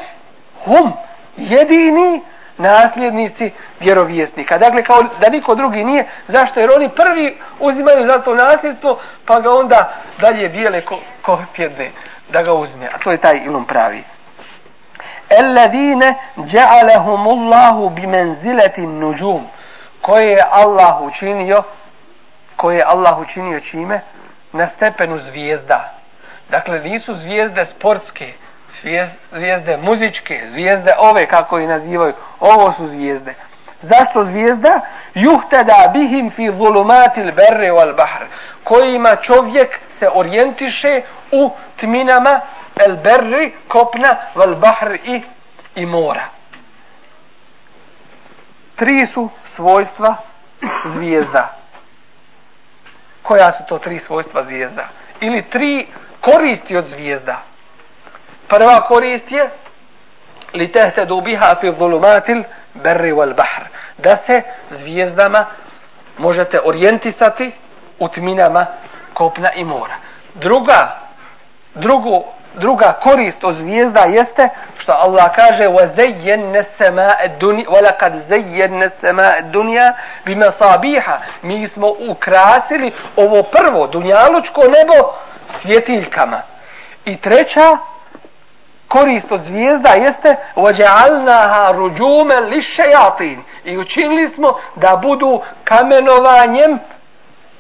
[0.65, 0.93] hum
[1.37, 2.23] jedini
[2.59, 4.59] nasljednici vjerovjesnika.
[4.59, 6.61] Dakle, kao da niko drugi nije, zašto?
[6.61, 11.91] Jer oni prvi uzimaju za to nasljedstvo, pa ga onda dalje dijele ko, ko pjedne
[12.29, 12.87] da ga uzme.
[12.95, 14.05] A to je taj ilum pravi.
[15.31, 19.47] Alladine ja'alahumullahu bimenzilati nujum
[20.03, 21.63] koje je Allah učinio
[22.57, 24.01] koje je Allah učinio čime?
[24.53, 25.93] Na stepenu zvijezda.
[26.51, 28.33] Dakle nisu zvijezde sportske
[29.33, 32.13] zvijezde muzičke zvijezde ove kako ih nazivaju.
[32.41, 33.35] Ovo su zvijezde.
[33.81, 34.81] Zašto zvijezda?
[35.15, 38.25] Juhtada bihim fi zulumatil berri wal bahr.
[38.65, 42.41] Kojima čovjek se orijentiše u tminama
[42.87, 45.23] el berri kopna wal bahr i,
[45.75, 46.39] i mora
[48.79, 50.17] tri su svojstva
[50.85, 51.55] zvijezda.
[53.23, 54.89] Koja su to tri svojstva zvijezda?
[55.21, 55.87] Ili tri
[56.21, 57.43] koristi od zvijezda.
[58.49, 59.51] Prva korist je
[60.55, 62.43] li tehte dubiha fi zulumatil
[62.75, 63.65] berri wal bahr.
[63.99, 65.47] Da se zvijezdama
[66.19, 67.53] možete orijentisati
[67.99, 68.67] u tminama
[69.15, 69.95] kopna i mora.
[70.35, 70.99] Druga,
[71.75, 72.25] drugo
[72.58, 79.94] druga korist od zvijezda jeste što Allah kaže وَزَيَّنَّ السَّمَاءَ الدُّنْيَا وَلَقَدْ زَيَّنَّ السَّمَاءَ الدُّنْيَا
[80.26, 81.02] بِمَصَابِيحَ
[81.42, 85.14] Mi smo ukrasili ovo prvo dunjalučko nebo
[85.62, 86.42] svjetiljkama.
[87.06, 87.78] I treća
[88.88, 96.80] korist od zvijezda jeste وَجَعَلْنَهَا رُجُومَ لِشَيَاطِينَ I učinili smo da budu kamenovanjem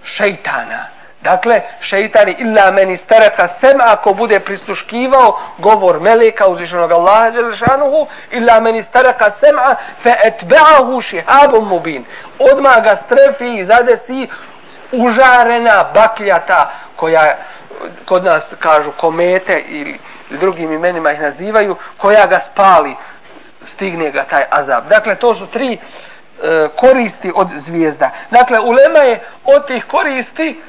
[0.03, 0.85] šeitana.
[1.20, 8.60] Dakle, šeitani illa meni staraka sem ako bude prisluškivao govor meleka uzvišenog Allaha Đelešanuhu illa
[8.60, 12.04] meni staraka sem'a fe etbe'ahu šihabom mubin.
[12.38, 14.28] Odmah ga strefi i zadesi
[14.92, 17.36] užarena bakljata koja
[18.04, 19.98] kod nas kažu komete ili
[20.30, 22.96] drugim imenima ih nazivaju, koja ga spali,
[23.66, 24.88] stigne ga taj azab.
[24.88, 25.78] Dakle, to su tri e,
[26.76, 28.10] koristi od zvijezda.
[28.30, 30.60] Dakle, ulema je od tih koristi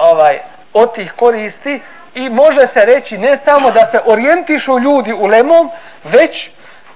[0.00, 0.38] ovaj
[0.72, 1.80] od tih koristi
[2.14, 5.70] i može se reći ne samo da se orijentišu ljudi u lemom,
[6.04, 6.50] već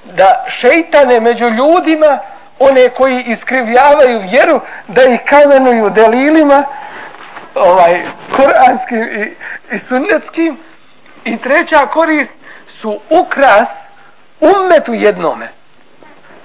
[0.04, 2.18] da šeitane među ljudima,
[2.58, 6.64] one koji iskrivljavaju vjeru, da ih kamenuju delilima,
[7.54, 8.00] ovaj,
[8.36, 9.34] koranskim i,
[9.74, 10.58] i sunnetskim.
[11.24, 12.32] I treća korist
[12.68, 13.68] su ukras
[14.40, 15.48] ummetu jednome.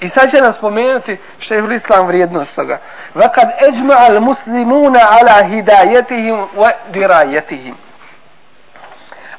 [0.02, 2.80] I sad će nam spomenuti šehul islam vrijednost toga.
[3.16, 7.76] Vakad eđma al muslimuna ala hidajetihim wa dirajetihim.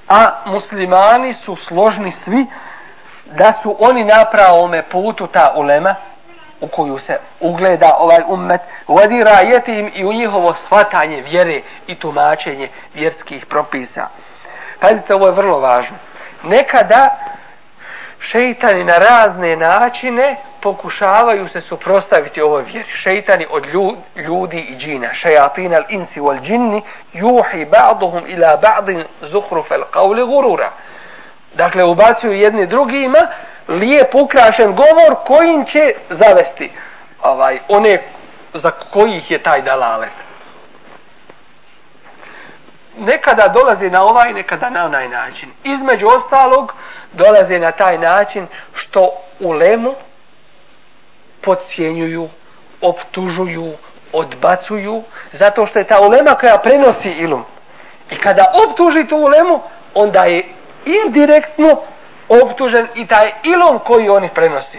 [0.08, 2.46] A muslimani su složni svi
[3.24, 5.94] da su oni na pravome putu ta ulema
[6.60, 12.68] u koju se ugleda ovaj ummet vodira jetim i u njihovo shvatanje vjere i tumačenje
[12.94, 14.06] vjerskih propisa.
[14.80, 15.96] Pazite, ovo je vrlo važno.
[16.42, 17.16] Nekada
[18.20, 22.88] šeitani na razne načine pokušavaju se suprostaviti ovoj vjeri.
[22.88, 23.66] Šeitani od
[24.16, 25.14] ljudi i džina.
[25.14, 30.70] Šejatina al insi wal džinni juhi ba'duhum ila ba'din zuhruf al qavli gurura.
[31.54, 33.18] Dakle, ubacuju jedni drugima
[33.68, 36.70] lijep ukrašen govor kojim će zavesti
[37.22, 38.02] ovaj, one
[38.54, 40.10] za kojih je taj dalalet.
[42.98, 45.48] Nekada dolazi na ovaj, nekada na onaj način.
[45.64, 46.74] Između ostalog,
[47.12, 49.94] dolaze na taj način što u lemu
[51.40, 52.28] podcjenjuju,
[52.80, 53.72] optužuju,
[54.12, 57.44] odbacuju, zato što je ta ulema koja prenosi ilum.
[58.10, 59.60] I kada optuži tu ulemu,
[59.94, 60.44] onda je
[60.84, 61.80] indirektno
[62.28, 64.78] optužen i taj ilum koji oni prenosi.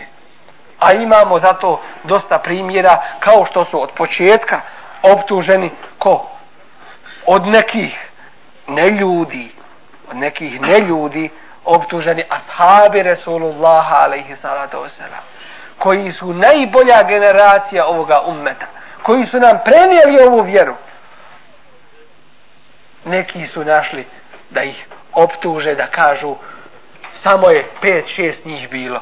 [0.80, 4.62] A imamo zato dosta primjera kao što su od početka
[5.04, 6.28] optuženi ko?
[7.26, 8.10] Od nekih
[8.68, 9.52] neljudi,
[10.12, 11.30] od nekih neljudi
[11.66, 15.24] optuženi ashabi Resulullaha alaihi salatu wasalam
[15.78, 18.66] koji su najbolja generacija ovoga ummeta
[19.04, 20.76] koji su nam prenijeli ovu vjeru.
[23.06, 24.06] Neki su našli
[24.50, 26.36] da ih optuže da kažu
[27.16, 29.00] samo je pet, šest njih bilo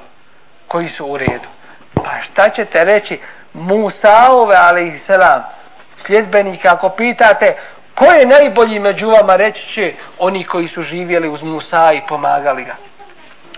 [0.67, 1.47] koji su u redu.
[1.93, 3.19] Pa šta ćete reći
[3.53, 5.43] Musaove alaihi salam
[6.05, 7.55] sljedbenika ako pitate
[7.99, 12.63] Ko je najbolji među vama reći će oni koji su živjeli uz Musa i pomagali
[12.63, 12.75] ga?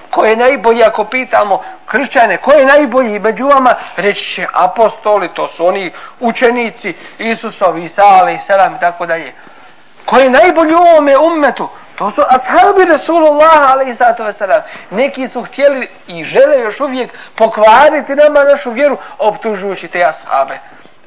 [0.09, 5.47] Ko je najbolji ako pitamo kršćane, ko je najbolji među vama reći će apostoli, to
[5.47, 9.33] su oni učenici Isusovi, Isa, ali selam i tako dalje.
[10.05, 11.69] Ko je najbolji u ovome ummetu?
[11.95, 14.61] To su ashabi Rasulullah, ali i sato selam.
[14.91, 20.59] Neki su htjeli i žele još uvijek pokvariti nama našu vjeru, optužujući te ashabe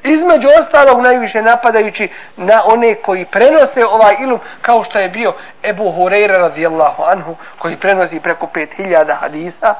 [0.05, 5.83] između ostalog najviše napadajući na one koji prenose ovaj ilum kao što je bio Ebu
[5.83, 9.75] Hureyre radijallahu anhu koji prenosi preko 5000 hadisa.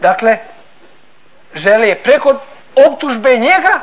[0.00, 0.38] Dakle
[1.54, 2.34] žele preko
[2.86, 3.80] optužbe njega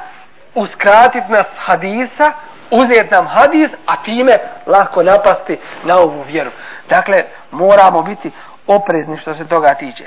[0.56, 2.32] uskratiti nas hadisa
[2.72, 6.52] uzeti nam hadis a time lako napasti na ovu vjeru.
[6.90, 8.32] Dakle moramo biti
[8.68, 10.04] oprezni što se toga tiče.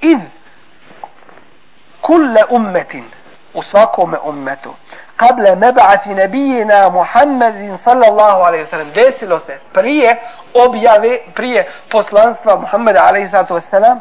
[0.00, 0.18] Id
[2.00, 3.04] kulle ummetin
[3.54, 4.74] u svakome ummetu.
[5.16, 10.16] Kable meba'ati nebijina Muhammedin sallallahu alaihi sallam desilo se prije
[10.54, 13.98] objave, prije poslanstva Muhammeda alaihi sallatu wasallam.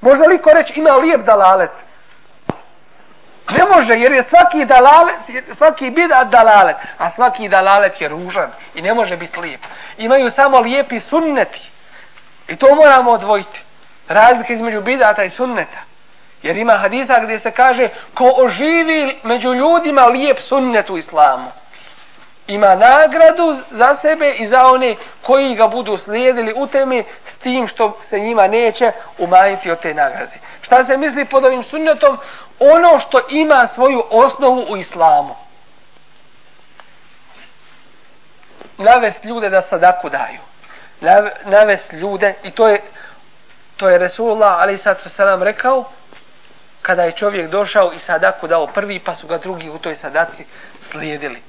[0.00, 1.70] Može li ko reći ima lijep dalalet?
[3.50, 5.16] Ne može, jer je svaki dalalet,
[5.54, 9.60] svaki bidat dalalet, a svaki dalalet je ružan i ne može biti lijep.
[9.98, 11.70] Imaju samo lijepi sunneti.
[12.48, 13.62] I to moramo odvojiti.
[14.08, 15.78] Razlika između bidata i sunneta.
[16.46, 21.50] Jer ima hadisa gdje se kaže ko oživi među ljudima lijep sunnet u islamu.
[22.46, 27.68] Ima nagradu za sebe i za one koji ga budu slijedili u temi s tim
[27.68, 30.38] što se njima neće umanjiti od te nagrade.
[30.62, 32.18] Šta se misli pod ovim sunnetom?
[32.58, 35.34] Ono što ima svoju osnovu u islamu.
[38.78, 40.40] Navest ljude da sadaku daju.
[41.44, 42.80] Navest ljude i to je
[43.76, 45.84] to je Resulullah ali sad selam rekao
[46.86, 50.44] kada je čovjek došao i sadaku dao prvi pa su ga drugi u toj sadaci
[50.82, 51.42] slijedili.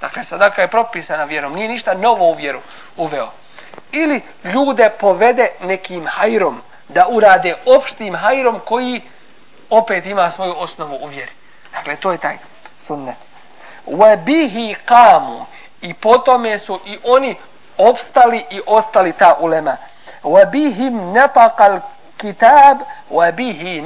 [0.00, 2.60] Dakle, sadaka je propisana vjerom, nije ništa novo u vjeru
[2.96, 3.28] uveo.
[3.92, 9.00] Ili ljude povede nekim hajrom, da urade opštim hajrom koji
[9.70, 11.32] opet ima svoju osnovu u vjeri.
[11.72, 12.38] Dakle, to je taj
[12.80, 13.16] sunnet.
[14.24, 15.44] bihi قَامُ
[15.80, 17.36] i potome su i oni
[17.78, 19.76] opstali i ostali ta ulema.
[20.52, 21.80] bihim الْكِتَابِ
[22.16, 22.78] kitab
[23.36, 23.82] bihi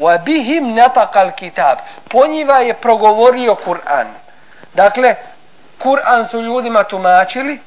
[0.00, 1.78] Wa bihim netaqal kitab.
[2.08, 4.06] Po njiva je progovorio Kur'an.
[4.74, 5.14] Dakle,
[5.78, 7.58] Kur'an su ljudima tumačili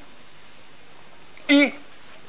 [1.47, 1.71] i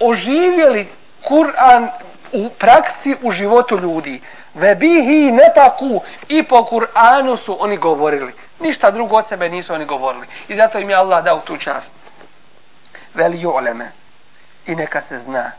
[0.01, 0.89] oživjeli
[1.29, 1.89] Kur'an
[2.33, 4.21] u praksi u životu ljudi.
[4.55, 8.33] Ve bihi netaku i po Kur'anu su oni govorili.
[8.61, 10.27] Ništa drugo od sebe nisu oni govorili.
[10.49, 11.91] I zato im je Allah dao tu čast.
[13.15, 14.00] Veli ju'leme
[14.67, 15.53] i neka se zna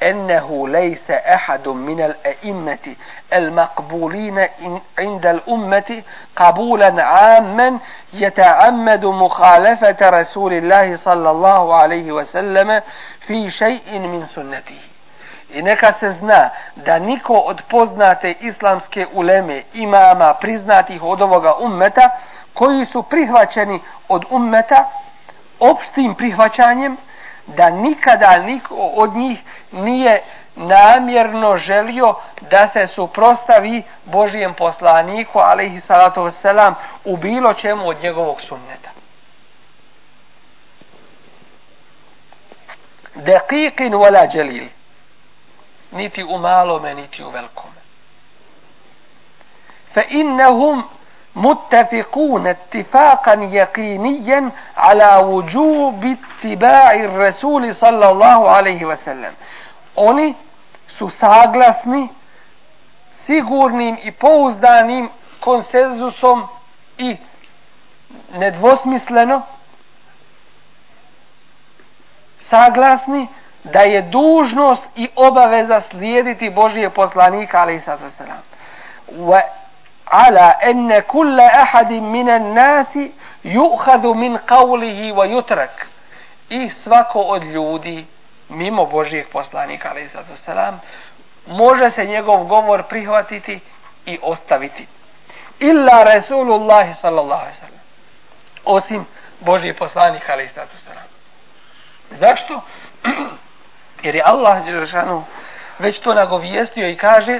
[0.00, 2.96] ennehu lejse ehadum minel e immeti
[3.30, 7.80] el makbulina in, indel ummeti kabulan ammen
[8.12, 12.82] jete ammedu muhalefete Rasulillahi sallallahu alaihi ve selleme
[13.20, 14.80] fi şeyin min sunneti.
[15.54, 22.10] I neka se zna da niko od poznate islamske uleme imama priznatih od ovoga ummeta
[22.54, 24.90] koji su prihvaćeni od ummeta
[25.60, 26.96] opštim prihvaćanjem
[27.46, 29.38] da nikada niko od njih
[29.72, 30.22] nije
[30.56, 38.40] namjerno želio da se suprostavi Božijem poslaniku alaihi salatu wasalam u bilo čemu od njegovog
[38.40, 38.90] sunneta.
[43.14, 44.64] Dekikin wala jalil.
[45.92, 47.74] Niti u malome, niti u velkome.
[49.94, 50.82] Fa innahum
[51.35, 59.33] متفقون اتفاقا يقينيا على وجوب اتباع الرسول صلى الله عليه وسلم
[59.95, 60.33] oni
[60.97, 62.09] su saglasni
[63.11, 66.47] sigurnim i pouzdanim konsenzusom
[66.97, 67.17] i
[68.33, 69.41] nedvosmisleno
[72.39, 73.27] saglasni
[73.63, 77.99] da je dužnost i obaveza slijediti Božije poslanika ali i sad
[80.07, 82.99] على أن كل أحد من الناس
[83.45, 85.85] يؤخذ من قوله ويترك
[86.49, 88.05] i svako od ljudi
[88.49, 90.81] mimo Božijeg poslanika ali zato selam
[91.47, 93.59] može se njegov govor prihvatiti
[94.05, 94.87] i ostaviti
[95.59, 97.79] illa Rasulullah sallallahu alejhi ve sellem
[98.65, 99.05] osim
[99.39, 101.07] Božji poslanik ali zato selam
[102.11, 102.61] zašto
[104.03, 105.23] jer je Allah dželešanu
[105.79, 107.39] već to nagovijestio i kaže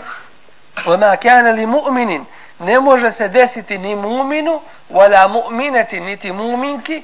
[0.86, 2.26] wa ma kana li mu'minin
[2.59, 7.03] ne može se desiti ni muminu wala mu'minati niti muminki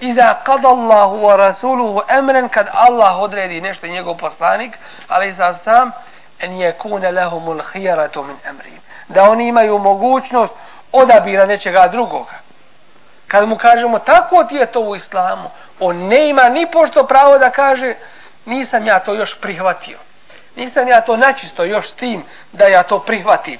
[0.00, 5.92] iza qada Allahu wa rasuluhu amran kad Allah odredi nešto njegov poslanik ali za sam
[6.40, 8.72] en yakuna lehumul hijaratu min amri.
[9.08, 10.52] Da oni imaju mogućnost
[10.92, 12.32] odabira nečega drugoga.
[13.28, 17.38] Kad mu kažemo tako ti je to u islamu on ne ima ni pošto pravo
[17.38, 17.94] da kaže
[18.44, 19.98] nisam ja to još prihvatio.
[20.56, 23.58] Nisam ja to načisto još s tim da ja to prihvatim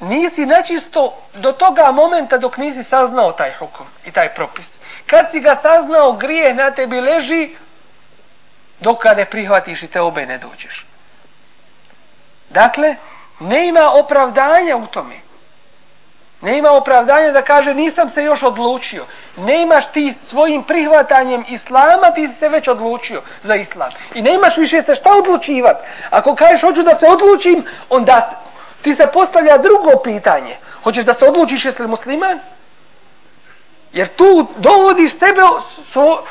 [0.00, 4.74] nisi nečisto do toga momenta dok nisi saznao taj hukum i taj propis.
[5.06, 7.56] Kad si ga saznao, grije na tebi leži,
[8.80, 10.86] dok ga ne prihvatiš i te obe ne dođeš.
[12.50, 12.96] Dakle,
[13.40, 15.14] ne ima opravdanja u tome.
[16.40, 19.04] Ne ima opravdanja da kaže nisam se još odlučio.
[19.36, 23.90] Ne imaš ti svojim prihvatanjem islama, ti si se već odlučio za islam.
[24.14, 25.86] I ne imaš više se šta odlučivati.
[26.10, 28.30] Ako kažeš hoću da se odlučim, onda
[28.82, 30.56] ti se postavlja drugo pitanje.
[30.84, 32.40] Hoćeš da se odlučiš jesi li musliman?
[33.92, 35.40] Jer tu dovodiš sebe
[35.92, 36.24] svo,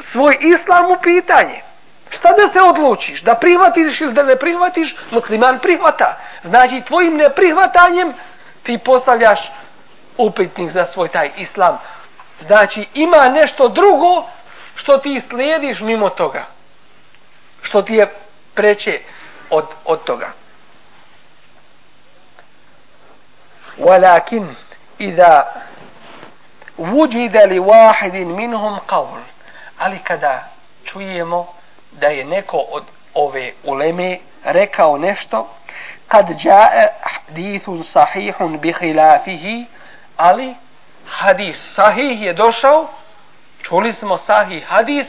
[0.00, 1.62] svoj islam u pitanje.
[2.10, 3.22] Šta da se odlučiš?
[3.22, 4.96] Da prihvatiš ili da ne prihvatiš?
[5.10, 6.18] Musliman prihvata.
[6.44, 8.12] Znači tvojim neprihvatanjem
[8.62, 9.52] ti postavljaš
[10.16, 11.78] upitnik za svoj taj islam.
[12.40, 14.24] Znači ima nešto drugo
[14.74, 16.44] što ti slijediš mimo toga.
[17.62, 18.14] Što ti je
[18.54, 18.98] preče
[19.50, 20.39] od, od toga.
[23.79, 24.47] ولكن
[25.01, 25.51] إذا
[26.77, 29.19] وجد لواحد منهم قول
[29.79, 30.43] ali kada
[30.85, 31.47] čujemo
[31.91, 32.83] da je neko od
[33.13, 35.47] ove uleme rekao nešto
[36.07, 39.65] kad jae hadithun sahihun bi khilafihi
[40.17, 40.55] ali
[41.07, 42.87] hadis sahih je došao
[43.63, 45.07] čuli smo sahih hadis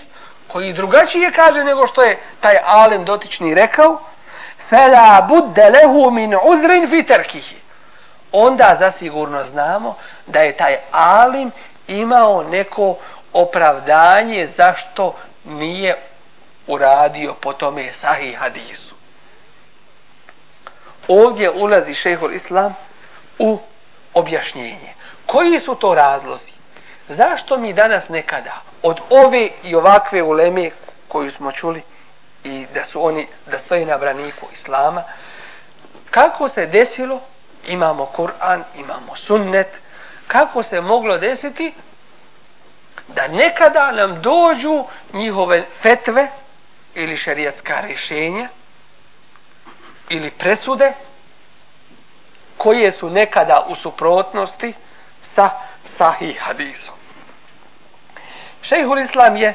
[0.48, 4.00] koji drugačije kaže nego što je taj alim dotični rekao
[4.68, 7.56] fela budde lehu min uzrin fi terkihi
[8.31, 9.95] onda zasigurno znamo
[10.27, 11.51] da je taj alim
[11.87, 12.95] imao neko
[13.33, 15.95] opravdanje zašto nije
[16.67, 18.95] uradio po tome sahih hadisu.
[21.07, 22.75] Ovdje ulazi šehol islam
[23.39, 23.59] u
[24.13, 24.93] objašnjenje.
[25.25, 26.51] Koji su to razlozi?
[27.09, 30.69] Zašto mi danas nekada od ove i ovakve uleme
[31.07, 31.81] koju smo čuli
[32.43, 35.03] i da su oni da stoji na braniku islama
[36.11, 37.21] kako se desilo
[37.67, 39.67] imamo Kur'an, imamo sunnet
[40.27, 41.73] kako se moglo desiti
[43.07, 44.83] da nekada nam dođu
[45.13, 46.27] njihove fetve
[46.95, 48.47] ili šerijatska rješenja
[50.09, 50.93] ili presude
[52.57, 54.73] koje su nekada u suprotnosti
[55.21, 55.49] sa
[55.85, 56.95] sahih hadisom.
[58.61, 59.53] Šejhul Islam je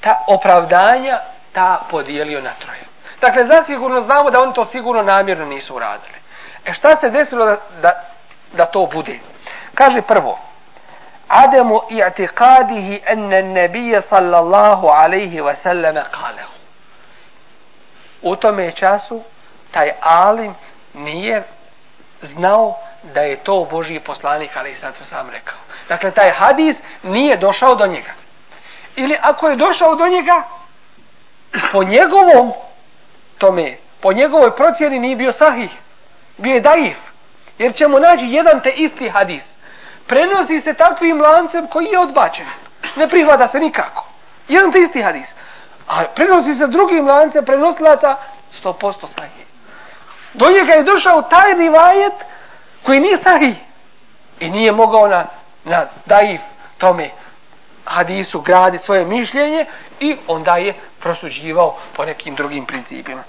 [0.00, 1.20] ta opravdanja
[1.52, 2.84] ta podijelio na troje.
[3.20, 6.17] Dakle, zasigurno znamo da oni to sigurno namjerno nisu uradili.
[6.68, 7.92] E šta se desilo da, da,
[8.52, 9.18] da to bude?
[9.74, 10.38] Kaže prvo,
[11.28, 16.52] Ademu i'tiqadihi enne nebije sallallahu alaihi wa sallame kalehu.
[18.22, 19.22] U tome času
[19.70, 20.54] taj alim
[20.94, 21.42] nije
[22.22, 25.58] znao da je to Božji poslanik, ali sad to sam rekao.
[25.88, 28.10] Dakle, taj hadis nije došao do njega.
[28.96, 30.42] Ili ako je došao do njega,
[31.72, 32.52] po njegovom
[33.38, 35.70] tome, po njegovoj procjeni nije bio sahih,
[36.38, 36.96] bio je daif.
[37.58, 39.42] Jer ćemo naći jedan te isti hadis.
[40.06, 42.46] Prenosi se takvim lancem koji je odbačen.
[42.96, 44.06] Ne prihvata se nikako.
[44.48, 45.28] Jedan te isti hadis.
[45.88, 48.16] A prenosi se drugim lancem prenosilaca
[48.64, 49.46] 100% sahih.
[50.34, 52.12] Do njega je došao taj rivajet
[52.82, 53.56] koji nije sahih.
[54.40, 55.26] I nije mogao na,
[55.64, 56.40] na daif
[56.78, 57.10] tome
[57.84, 59.66] hadisu graditi svoje mišljenje
[60.00, 63.22] i onda je prosuđivao po nekim drugim principima.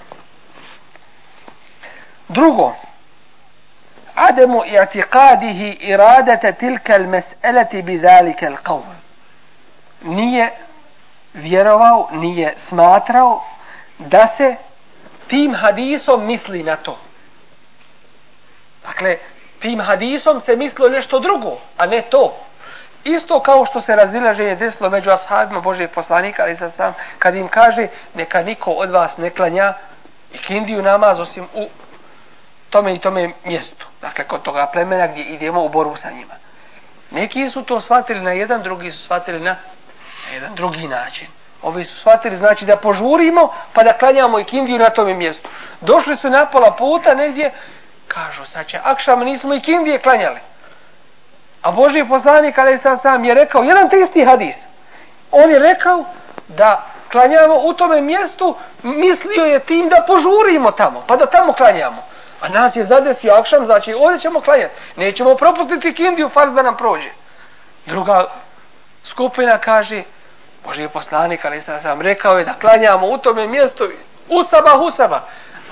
[2.28, 2.74] Drugo,
[4.20, 9.00] عدم اعتقاده إرادة تلك المسألة بذلك القول qawl
[10.02, 10.50] Nije
[11.34, 13.44] vjerovao, nije smatrao
[13.98, 14.56] da se
[15.26, 16.98] tim hadisom misli na to.
[18.86, 19.16] Dakle,
[19.58, 22.36] tim hadisom se mislilo nešto drugo, a ne to.
[23.04, 27.48] Isto kao što se razilaženje desilo među ashabima Božije poslanika, ali sad sam, kad im
[27.48, 29.74] kaže, neka niko od vas ne klanja
[30.48, 31.68] i namaz osim u
[32.70, 33.89] tome i tome mjestu.
[34.00, 36.34] Dakle, kod toga plemena gdje idemo u borbu sa njima.
[37.10, 39.56] Neki su to shvatili na jedan, drugi su shvatili na,
[40.26, 41.26] na jedan drugi način.
[41.62, 45.48] Ovi su shvatili, znači da požurimo, pa da klanjamo i kindiju na tome mjestu.
[45.80, 47.50] Došli su na pola puta negdje,
[48.08, 50.38] kažu, sad će akšama, nismo i kindije klanjali.
[51.62, 54.56] A Boži poslanik, ali sam sam je rekao, jedan te isti hadis.
[55.30, 56.04] On je rekao
[56.48, 62.09] da klanjamo u tome mjestu, mislio je tim da požurimo tamo, pa da tamo klanjamo.
[62.40, 64.74] A nas je zadesio akšam, znači ovdje ćemo klanjati.
[64.96, 67.10] Nećemo propustiti kindiju, farz da nam prođe.
[67.86, 68.26] Druga
[69.04, 70.02] skupina kaže,
[70.64, 73.90] Boži poslanik, ali sam, sam rekao je da klanjamo u tome mjestu,
[74.28, 75.20] usaba, usaba.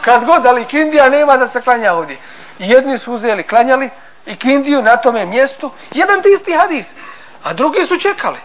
[0.01, 2.17] Kad god, ali kindija nema da se klanja ovdje.
[2.59, 3.91] Jedni su uzeli, klanjali,
[4.27, 6.87] i kindiju na tome mjestu, jedan te isti hadis,
[7.43, 8.39] a drugi su čekali.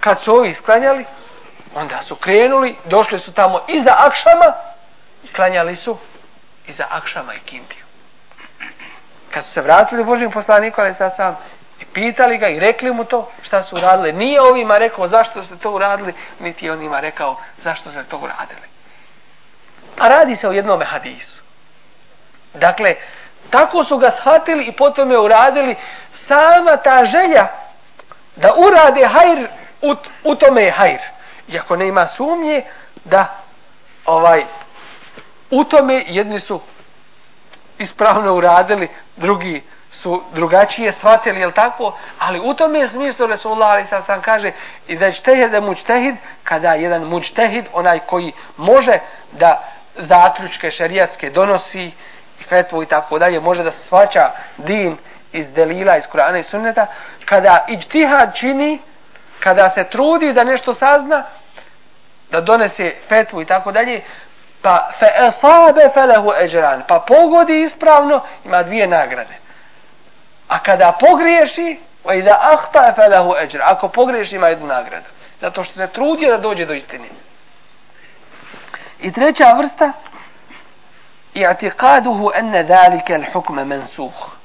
[0.00, 1.04] Kad su ovi sklanjali,
[1.74, 4.52] onda su krenuli, došli su tamo iza akšama,
[5.24, 5.96] i klanjali su
[6.68, 7.84] iza akšama i kindiju.
[9.30, 11.36] Kad su se vratili Božim poslaniku, ali sad sam,
[11.80, 14.12] i pitali ga i rekli mu to, šta su uradili.
[14.12, 18.68] Nije ovima rekao zašto ste to uradili, niti onima rekao zašto ste to uradili.
[19.98, 21.42] A radi se o jednom hadisu.
[22.54, 22.94] Dakle,
[23.50, 25.76] tako su ga shvatili i potom je uradili
[26.12, 27.46] sama ta želja
[28.36, 29.48] da urade hajr
[29.82, 29.94] u,
[30.24, 31.00] u tome je hajr
[31.48, 32.62] iako ne ima sumnje
[33.04, 33.34] da
[34.06, 34.44] ovaj
[35.54, 36.60] u tome jedni su
[37.78, 41.96] ispravno uradili drugi su drugačije shvatili jel tako?
[42.18, 44.52] Ali u tome je smislu Resulullah ali sad sam kaže
[44.88, 48.98] i da čtehid da mučtehid kada jedan mučtehid onaj koji može
[49.32, 49.62] da
[49.96, 51.92] zaključke šerijatske donosi
[52.48, 54.96] fetvu i tako dalje, može da svaća din
[55.32, 56.86] iz delila, iz Kur'ana i sunneta,
[57.24, 58.78] kada iđtihad čini,
[59.40, 61.22] kada se trudi da nešto sazna,
[62.30, 64.00] da donese fetvu i tako dalje,
[64.64, 69.34] pa fe esabe felehu eđeran, pa pogodi ispravno, ima dvije nagrade.
[70.48, 71.78] A kada pogriješi,
[72.14, 73.60] i da ahta felehu eđer.
[73.64, 75.06] ako pogriješi ima jednu nagradu.
[75.40, 77.08] Zato što se trudi da dođe do istine.
[79.00, 79.92] I treća vrsta,
[81.34, 84.38] i'tiqaduhu anna dhalika al-hukm mansukh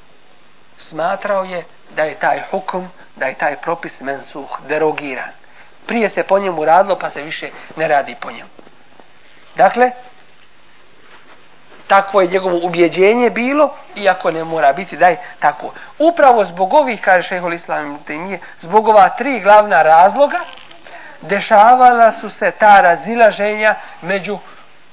[0.77, 1.63] smatrao je
[1.95, 5.29] da je taj hukum da je taj propis mensuh derogiran
[5.85, 8.49] prije se po njemu radilo pa se više ne radi po njemu
[9.55, 9.91] dakle
[11.89, 15.73] takvo je njegovo ubjeđenje bilo iako ne mora biti da je tako.
[15.99, 17.99] Upravo zbog ovih kaže šehol islam
[18.61, 20.39] zbog ova tri glavna razloga
[21.21, 24.37] dešavala su se ta razilaženja među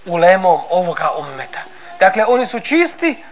[0.07, 1.59] ulemom ovoga ummeta.
[2.01, 3.25] Dakle oni su čisti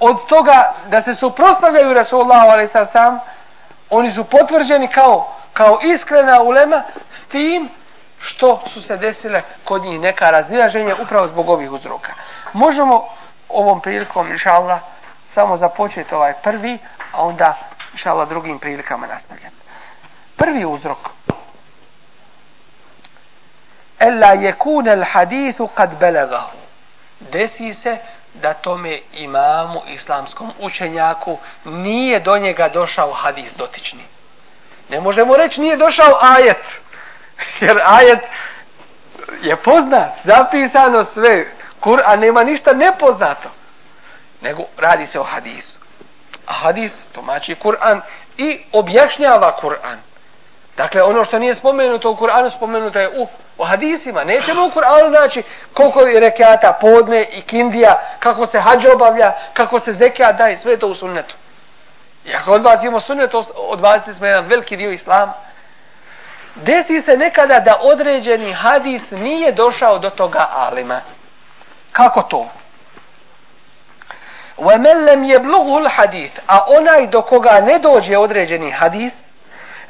[0.00, 3.20] od toga da se suprostavljaju Rasulullah ali sa sam
[3.90, 6.82] oni su potvrđeni kao kao iskrena ulema
[7.14, 7.68] s tim
[8.38, 12.12] što su se desile kod njih neka razilaženja upravo zbog ovih uzroka.
[12.52, 13.08] Možemo
[13.48, 14.80] ovom prilikom, inša
[15.34, 16.78] samo započeti ovaj prvi,
[17.12, 17.54] a onda,
[17.92, 19.56] inša drugim prilikama nastavljati.
[20.36, 20.98] Prvi uzrok.
[23.98, 26.56] Ella je kunel hadithu kad belegahu.
[27.20, 27.96] Desi se
[28.34, 34.02] da tome imamu islamskom učenjaku nije do njega došao hadis dotični.
[34.88, 36.87] Ne možemo reći nije došao ajet.
[37.60, 38.20] Jer ajet
[39.42, 41.46] je poznat, zapisano sve.
[41.80, 43.48] Kur'an nema ništa nepoznato.
[44.40, 45.78] Nego radi se o hadisu.
[46.46, 48.00] A hadis tumači Kur'an
[48.36, 49.96] i objašnjava Kur'an.
[50.76, 53.26] Dakle, ono što nije spomenuto u Kur'anu, spomenuto je u,
[53.58, 54.24] u hadisima.
[54.24, 55.42] Nećemo u Kur'anu naći
[55.74, 60.76] koliko je rekiata podne i kindija, kako se hađ obavlja, kako se zekijat daje, sve
[60.76, 61.34] to u sunnetu.
[62.26, 65.32] I ako odbacimo sunnet, odbacili smo jedan veliki dio islama
[66.57, 71.01] Desi se nekada da određeni hadis nije došao do toga alima.
[71.91, 72.47] Kako to?
[74.57, 79.13] وَمَنْ لَمْ يَبْلُغُ الْحَدِيث A onaj do koga ne dođe određeni hadis,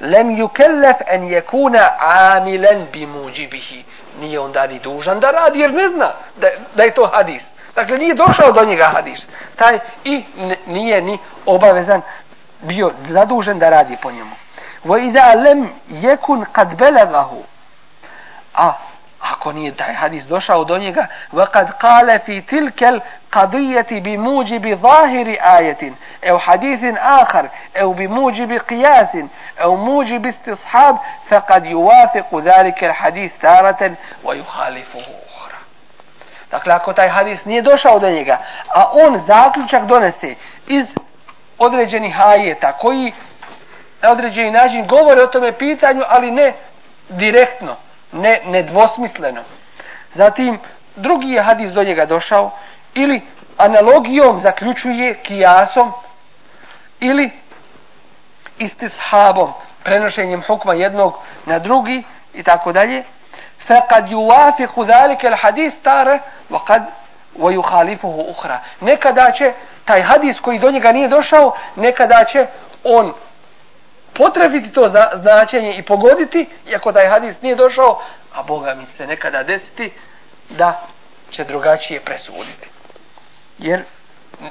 [0.02, 3.84] lem yukellaf an yakuna amilan bi mujibihi
[4.20, 7.44] nije onda ni dužan da radi jer ne zna da, da je to hadis
[7.76, 9.20] dakle nije došao do njega hadis
[9.56, 10.24] taj i
[10.68, 12.02] nije ni obavezan
[12.62, 14.36] bio zadužen da radi po njemu
[14.85, 17.45] wa idha lam yakun qad balaghahu
[18.55, 18.73] a
[19.21, 23.01] ako nije taj hadis došao do njega wa kad qala fi tilka al
[23.31, 25.95] qadiyati bi mujibi zahiri ayatin
[26.31, 27.49] aw hadithin akhar
[27.83, 29.29] aw bi mujibi qiyas
[29.61, 30.97] aw mujibi istishab
[31.29, 35.59] faqad yuwafiqu dhalika al hadith taratan wa yukhalifuhu ukhra
[36.51, 38.39] dakle ako taj hadis nije došao do njega
[38.75, 40.35] a on zaključak donese
[40.67, 40.87] iz
[41.59, 43.13] određenih ajeta koji
[44.03, 46.53] na određeni način govore o tome pitanju ali ne
[47.09, 47.77] direktno
[48.13, 49.41] ne, ne dvosmisleno.
[50.13, 50.59] Zatim,
[50.97, 52.51] drugi je hadis do njega došao,
[52.95, 53.23] ili
[53.57, 55.93] analogijom zaključuje kijasom,
[57.01, 57.31] ili
[58.59, 61.15] istishabom, prenošenjem hukma jednog
[61.47, 62.03] na drugi,
[62.35, 63.05] i tako dalje.
[63.67, 66.19] Fekad juvafiku dhalike il hadis tare,
[66.49, 66.83] vakad
[67.39, 68.61] vajuhalifuhu uhra.
[68.81, 69.53] Nekada će
[69.85, 72.47] taj hadis koji do njega nije došao, nekada će
[72.85, 73.13] on
[74.14, 78.02] potrebiti to za, značenje i pogoditi, iako taj hadis nije došao,
[78.34, 79.92] a Boga mi se nekada desiti,
[80.50, 80.82] da
[81.32, 82.70] će drugačije presuditi.
[83.58, 83.84] Jer,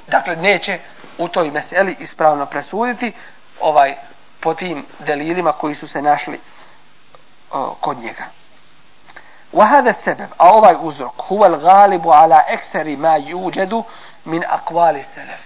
[0.07, 0.78] dakle, neće
[1.18, 3.12] u toj meseli ispravno presuditi
[3.61, 3.95] ovaj
[4.40, 6.40] po tim delilima koji su se našli
[7.51, 8.24] o, kod njega.
[9.53, 13.84] وهذا السبب a ovaj uzrok هو الغالب على اكثر ما يوجد
[14.26, 15.40] من اقوال السلف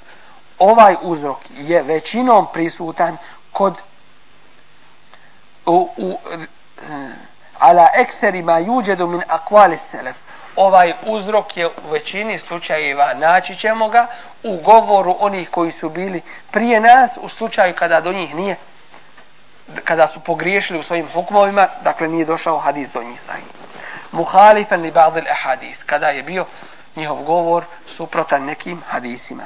[0.59, 3.17] ovaj uzrok je većinom prisutan
[3.53, 3.90] kod u, u
[5.72, 7.10] Eh,
[7.60, 10.18] ala ekseri ma juđedu min akvali selef.
[10.56, 14.08] Ovaj uzrok je u većini slučajeva naći ćemo ga
[14.44, 18.56] u govoru onih koji su bili prije nas u slučaju kada do njih nije
[19.84, 23.46] kada su pogriješili u svojim hukmovima dakle nije došao hadis do njih sahih.
[24.12, 26.46] Muhalifan li ba'd al kada je bio
[26.96, 29.44] njihov govor suprotan nekim hadisima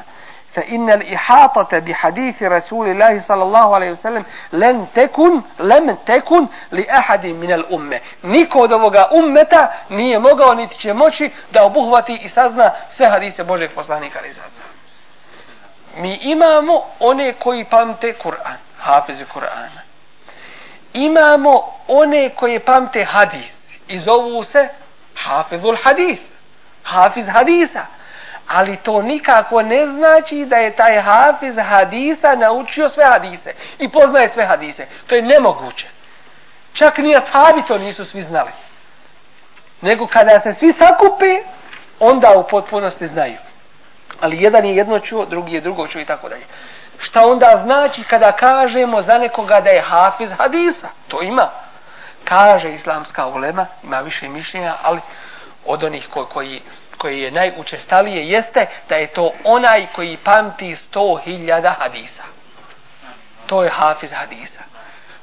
[0.54, 7.52] فإن الإحاطة بحديث رسول الله صلى الله عليه وسلم لن تكن لم تكن لأحد من
[7.52, 13.06] الأمة niko od ovoga ummeta nije mogao niti će moći da obuhvati i sazna sve
[13.06, 14.34] hadise Božeg poslanika ali
[15.96, 19.80] mi imamo one koji pamte Kur'an hafizi Kur'ana
[20.92, 24.68] imamo one koji pamte hadis i zovu se
[25.14, 26.18] hafizul hadis
[26.82, 27.86] hafiz hadisa
[28.47, 34.29] ali to nikako ne znači da je taj hafiz hadisa naučio sve hadise i poznaje
[34.29, 34.87] sve hadise.
[35.07, 35.87] To je nemoguće.
[36.73, 38.51] Čak ni ashabi to nisu svi znali.
[39.81, 41.39] Nego kada se svi sakupe,
[41.99, 43.37] onda u potpunosti znaju.
[44.21, 46.45] Ali jedan je jedno čuo, drugi je drugo čuo i tako dalje.
[46.99, 50.87] Šta onda znači kada kažemo za nekoga da je hafiz hadisa?
[51.07, 51.49] To ima.
[52.23, 54.99] Kaže islamska ulema, ima više mišljenja, ali
[55.65, 56.61] od onih koji,
[57.05, 62.23] koji koje je najučestalije jeste da je to onaj koji pamti 100.000 hadisa.
[63.45, 64.61] To je hafiz hadisa.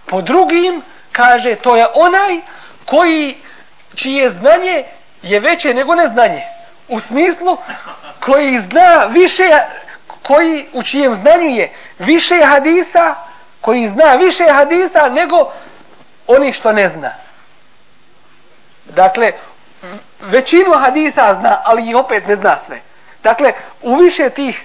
[0.06, 2.40] Po drugim kaže to je onaj
[2.84, 3.36] koji
[3.94, 4.84] čije znanje
[5.22, 6.42] je veće nego neznanje.
[6.88, 7.56] U smislu
[8.20, 9.50] koji zna više
[10.22, 13.14] koji u čijem znanju je više hadisa
[13.60, 15.52] koji zna više hadisa nego
[16.26, 17.10] oni što ne zna.
[18.84, 19.32] Dakle,
[20.22, 22.80] većinu hadisa zna, ali ih opet ne zna sve.
[23.22, 23.52] Dakle,
[23.82, 24.62] u više tih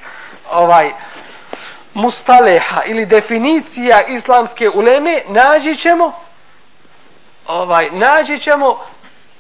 [0.51, 0.91] ovaj
[1.93, 6.13] mustaleha ili definicija islamske uleme nađi ćemo
[7.47, 8.79] ovaj, nađi ćemo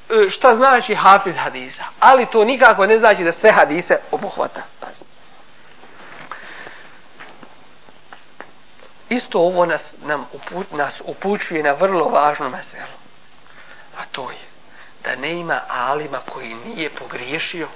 [0.09, 1.83] e, šta znači hafiz hadisa.
[1.99, 4.61] Ali to nikako ne znači da sve hadise obuhvata.
[9.09, 12.97] Isto ovo nas, nam upu, nas upućuje na vrlo važnu meselu.
[13.97, 14.56] A to je
[15.07, 17.67] da ne ima alima koji nije pogriješio.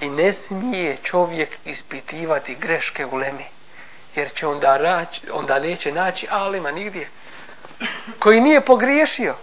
[0.00, 3.44] I ne smije čovjek ispitivati greške u lemi
[4.14, 7.08] jer će onda, rać, onda neće naći alima nigdje
[8.18, 9.34] koji nije pogriješio.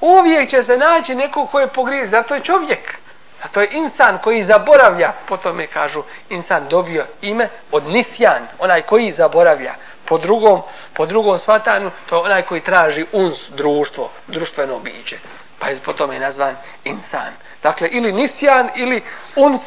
[0.00, 2.98] Uvijek će se naći neko ko je pogriješio zato je čovjek
[3.44, 8.82] a to je insan koji zaboravlja po tome kažu insan dobio ime od nisjan onaj
[8.82, 9.74] koji zaboravlja.
[10.04, 10.62] Po drugom,
[10.94, 15.18] po drugom svatanju to je onaj koji traži uns društvo društveno biće
[15.58, 17.32] pa je po tome nazvan insan.
[17.62, 19.02] Dakle ili nisjan ili
[19.36, 19.60] uns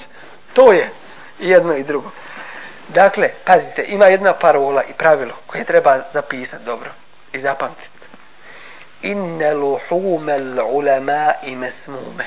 [0.54, 0.90] to je
[1.40, 2.12] jedno i drugo.
[2.88, 6.90] Dakle pazite ima jedna parola i pravilo koje treba zapisati dobro
[7.34, 7.98] i zapamtiti
[9.02, 12.26] inne luhumel ulema i mesmume.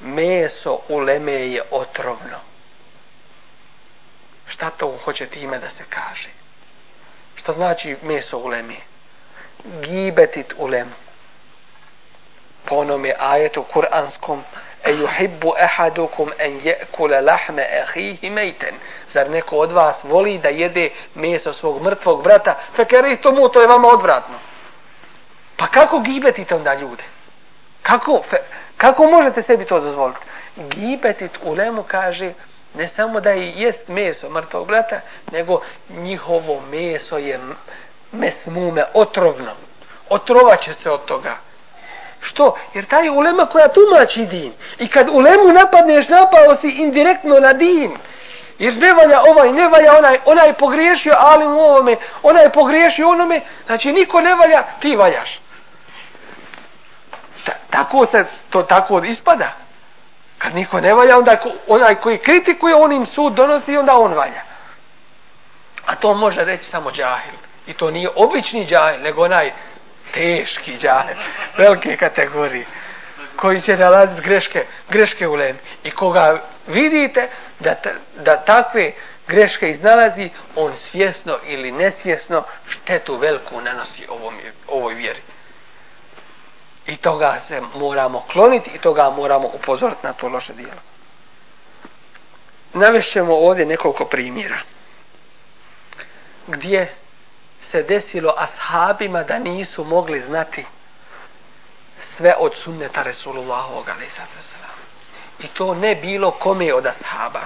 [0.00, 2.38] Meso uleme je otrovno.
[4.48, 6.28] Šta to hoće time da se kaže?
[7.36, 8.74] Šta znači meso uleme
[9.82, 11.01] gibetit ulemu
[12.64, 14.44] po onome ajetu kuranskom
[14.84, 18.74] e yuhibbu ahadukum an ya'kula lahma akhihi maytan.
[19.12, 22.54] Zar neko od vas voli da jede meso svog mrtvog brata?
[22.76, 22.84] Fa
[23.22, 24.34] to mu to je vama odvratno.
[25.56, 27.02] Pa kako gibetite onda ljude?
[27.82, 28.36] Kako fe,
[28.76, 30.20] kako možete sebi to dozvoliti?
[30.56, 32.32] Gibetit ulemu kaže
[32.74, 35.00] ne samo da je jest meso mrtvog brata
[35.32, 35.60] nego
[35.90, 37.40] njihovo meso je
[38.12, 39.50] mesmume otrovno.
[40.08, 41.36] Otrovaće se od toga.
[42.22, 42.56] Što?
[42.74, 44.52] Jer taj ulema koja tumači din.
[44.78, 47.96] I kad ulemu napadneš, napao si indirektno na din.
[48.58, 53.40] Jer ne valja ovaj, ne valja onaj, onaj pogriješio, ali u ovome, onaj pogriješio onome,
[53.66, 55.40] znači niko ne valja, ti valjaš.
[57.44, 59.52] Ta, tako se to tako ispada.
[60.38, 64.14] Kad niko ne valja, onda ko, onaj koji kritikuje, on im sud donosi, onda on
[64.14, 64.42] valja.
[65.86, 67.34] A to može reći samo džahil.
[67.66, 69.52] I to nije obični džahil, nego onaj
[70.14, 71.16] teški džahil,
[71.56, 72.66] velike kategorije,
[73.36, 75.58] koji će nalaziti greške, greške u lemi.
[75.84, 77.28] I koga vidite
[77.60, 77.74] da,
[78.16, 78.92] da takve
[79.28, 84.34] greške iznalazi, on svjesno ili nesvjesno štetu veliku nanosi ovom,
[84.68, 85.20] ovoj vjeri.
[86.86, 90.80] I toga se moramo kloniti i toga moramo upozoriti na to loše dijelo.
[92.72, 94.58] Navešćemo ovdje nekoliko primjera.
[96.46, 96.94] Gdje
[97.72, 100.64] se desilo ashabima da nisu mogli znati
[102.00, 103.86] sve od sunneta Resulullahovog
[105.38, 107.40] i to ne bilo kome od ashaba.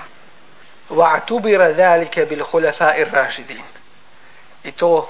[0.91, 3.62] Wa'tubira zalika bil khulafa'ir rashidin
[4.64, 5.09] i to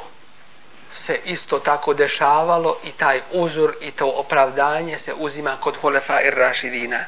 [0.95, 7.05] se isto tako dešavalo i taj uzor i to opravdanje se uzima kod khulafa'i rashidina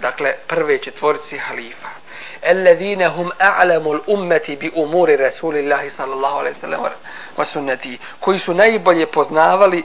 [0.00, 1.88] dakle prve četvorci halifa.
[2.45, 6.89] الذين هم أعلم الأمة بأمور رسول الله صلى الله عليه وسلم
[7.37, 9.83] وسنتي koji su najbolje poznavali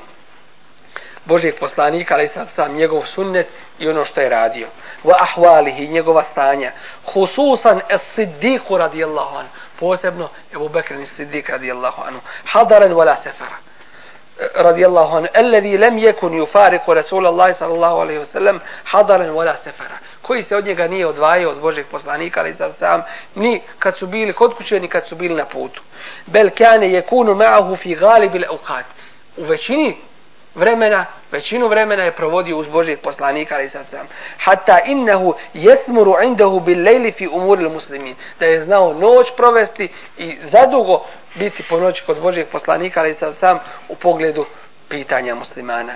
[1.24, 3.46] Božih poslanika, ali sad sam njegov sunnet
[3.78, 4.66] i ono što je radio.
[5.04, 6.72] Wa ahvalihi, njegova stanja.
[7.12, 9.48] Hususan es siddiqu radijallahu anu.
[9.80, 12.20] Posebno Ebu Bekr ni siddiq radijallahu anu.
[12.44, 13.56] Hadaran wala sefara.
[14.54, 15.28] Radijallahu anu.
[15.34, 19.98] Alladhi lam yakun yufariqu Rasulallahi sallallahu alaihi wasallam hadaran wala sefara
[20.29, 23.03] koji se od njega nije odvajao od Božeg poslanika, ali za sam,
[23.35, 25.81] ni kad su bili kod kuće, ni kad su bili na putu.
[26.25, 28.85] Bel kane je kunu ma'ahu fi galibil eukat.
[29.37, 29.97] U većini
[30.55, 34.07] vremena, većinu vremena je provodio uz Božeg poslanika, ali za sam.
[34.37, 38.15] Hatta innehu jesmuru indahu bil lejli fi umuril muslimin.
[38.39, 41.05] Da je znao noć provesti i zadugo
[41.35, 44.45] biti po noći kod Božeg poslanika, ali za sam u pogledu
[44.89, 45.93] pitanja muslimana.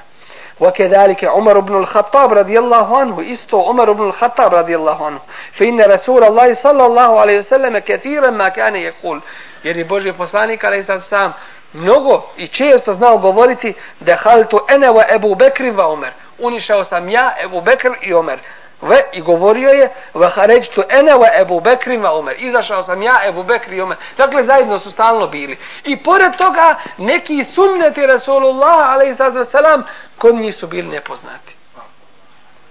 [0.62, 5.18] وكذلك عمر بن الخطاب رضي الله عنه استو عمر بن الخطاب رضي الله عنه
[5.52, 9.20] فإن رسول الله صلى الله عليه وسلم كثيرا ما كان يقول
[9.64, 11.32] jer je Boži poslanik ali sad sam
[11.72, 17.08] mnogo i često znao govoriti da haltu ene wa Ebu Bekri va Omer unišao sam
[17.08, 18.38] ja Ebu Bekr i Omer
[18.83, 22.35] ve i govorio je ve haređtu ene ve Ebu Bekri ve Omer.
[22.39, 23.97] Izašao sam ja, Ebu Bekri i Omer.
[24.17, 25.57] Dakle, zajedno su stalno bili.
[25.83, 29.83] I pored toga, neki sunneti Rasulullah, alaihissalam,
[30.17, 31.55] kod njih su bili nepoznati.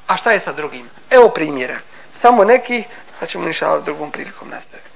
[0.06, 0.90] A šta je sa drugim?
[1.10, 1.76] Evo primjera.
[2.12, 2.84] Samo neki,
[3.20, 4.88] sad ćemo niša drugom prilikom nastaviti.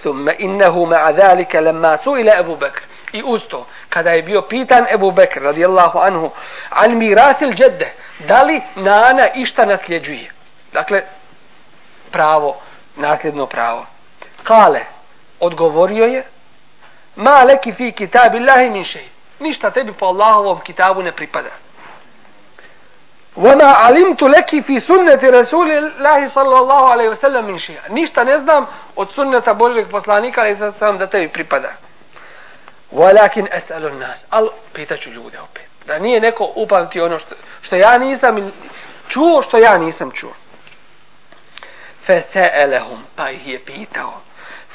[0.00, 2.82] Thumme innehu ma'a dhalika lemma su ila Ebu Bekr.
[3.12, 6.30] I usto, kada je bio pitan Abu Bekr, radijallahu anhu,
[6.70, 10.30] al miratil džedde, da li nana išta nasljeđuje.
[10.72, 11.02] Dakle,
[12.10, 12.56] pravo,
[12.96, 13.86] nasljedno pravo.
[14.42, 14.80] Kale,
[15.40, 16.24] odgovorio je,
[17.16, 19.08] ma leki fi kitabi lahi min šeji.
[19.38, 21.50] Ništa tebi po Allahovom kitabu ne pripada.
[23.36, 27.78] Vama alimtu leki fi sunneti rasuli lahi sallallahu alaihi wasallam min šeji.
[27.88, 31.72] Ništa ne znam od sunneta Božeg poslanika, ali sad sam da tebi pripada.
[32.92, 34.24] Walakin es'alun nas.
[34.30, 35.62] Al, pitaću ljude opet.
[35.86, 37.34] Da nije neko upamti ono što,
[37.66, 38.52] što ja nisam
[39.08, 40.32] čuo što ja nisam čuo.
[42.06, 44.20] Fese'elehum, pa ih je pitao.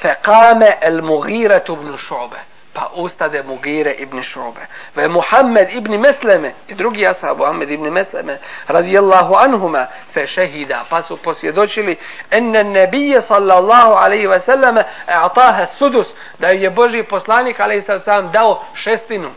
[0.01, 2.37] Fekame el Mugire ibn Šobe.
[2.73, 4.61] Pa ustade Mugire ibn Šobe.
[4.95, 8.37] Ve Muhammed ibn Mesleme, i drugi asab, Muhammed ibn Mesleme,
[8.67, 10.83] radijallahu anhuma, fe šehida.
[10.89, 11.97] Pa su posvjedočili,
[12.31, 16.07] enne nebije sallallahu alaihi ve selleme, e'ataha sudus,
[16.39, 19.31] da je Boži poslanik alaihi sallam dao šestinu.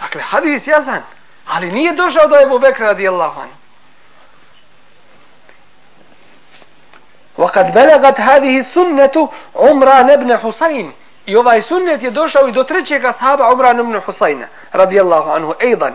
[0.00, 1.15] Dakle, hadis jazan.
[1.47, 3.61] ali nije došao do Ebu Bekra radijallahu anhu.
[7.37, 10.91] وقد بلغت هذه السنة عمران بن حسين
[11.25, 15.93] I ovaj sunnet je došao i do trećeg ashaba Umran ibn Husayna radijallahu anhu ejdan.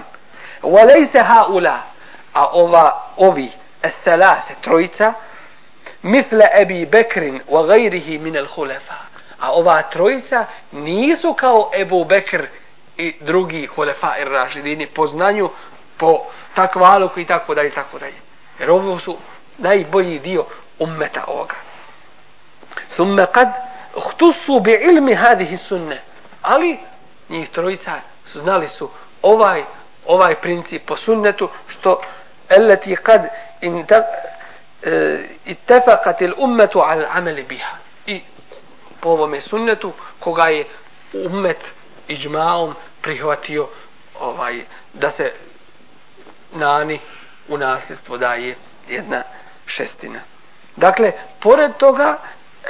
[0.63, 1.79] Walejse haula,
[2.33, 3.51] a ova, ovi,
[3.83, 5.13] esalate, trojica,
[6.03, 8.95] misle Ebi Bekrin wa gajrihi min al hulefa.
[9.41, 12.43] A ova trojica nisu kao Ebu Bekr
[12.98, 15.50] i drugi hulefa i ražidini po znanju,
[15.98, 16.20] po
[16.56, 18.20] takvaluku i tako dalje, tako dalje.
[18.60, 19.18] Jer ovo su
[19.58, 20.46] najbolji dio
[20.80, 21.56] ummeta ovoga.
[22.94, 23.48] Thumme kad
[24.10, 26.02] htusu bi ilmi hadihi sunne.
[26.42, 26.78] Ali
[27.30, 27.92] njih trojica
[28.26, 28.90] su znali su
[29.22, 29.64] ovaj,
[30.06, 32.02] ovaj princip po sunnetu što
[32.50, 33.28] eleti kad
[33.62, 34.06] in tak,
[34.84, 37.78] e, itefakat il ummetu al ameli biha.
[38.06, 38.22] I
[39.00, 40.66] po ovome sunnetu koga je
[41.14, 41.58] ummet
[42.12, 43.68] iđmaom prihvatio
[44.20, 44.62] ovaj
[44.94, 45.34] da se
[46.52, 47.00] nani
[47.48, 48.56] u nasljedstvo daje
[48.90, 49.24] jedna
[49.66, 50.20] šestina.
[50.76, 52.18] Dakle, pored toga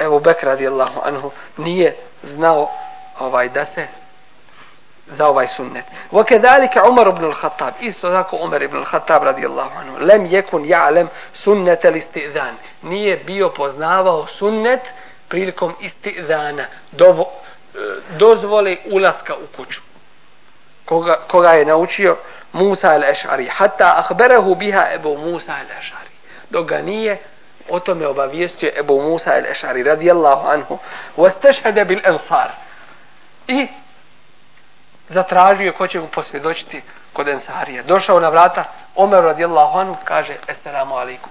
[0.00, 2.70] evo Bekr radijallahu anhu nije znao
[3.18, 3.86] ovaj da se
[5.06, 5.84] za ovaj sunnet.
[6.12, 11.06] Wa kedalika Umar ibn al-Khattab, isto tako Umar ibn al-Khattab radijallahu anhu, lem yekun ya'lem
[11.34, 12.54] sunnet al-istizan.
[12.82, 14.80] Nije bio poznavao sunnet
[15.28, 17.32] prilikom istizana, dovo,
[17.74, 17.78] E,
[18.18, 19.80] dozvole ulaska u kuću.
[20.84, 22.16] Koga, koga je naučio
[22.52, 26.12] Musa al-Eš'ari, hatta ahberehu biha Ebu Musa al-Eš'ari.
[26.50, 27.18] Dok ga nije
[27.68, 30.78] o tome obavijestio Ebu Musa el-Ešari radijallahu anhu
[31.16, 32.50] Vastešhede bil ansar
[33.48, 33.68] i
[35.08, 37.82] zatražio ko će mu posvjedočiti kod Ensarija.
[37.82, 38.64] Došao na vrata,
[38.96, 41.30] Omer radijallahu anhu kaže Esselamu alaikum.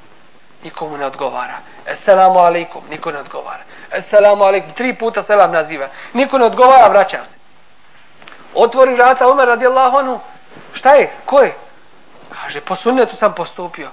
[0.63, 1.57] Nikomu ne odgovara.
[1.85, 2.81] Esselamu alaikum.
[2.89, 3.63] Niko ne odgovara.
[3.91, 4.71] Esselamu alaikum.
[4.73, 5.87] Tri puta selam naziva.
[6.13, 7.35] Niko ne odgovara, vraća se.
[8.53, 10.19] Otvori vrata Omer radijallahu anhu.
[10.73, 11.09] Šta je?
[11.25, 11.53] Ko je?
[12.29, 13.89] Kaže, po sunnetu sam postupio.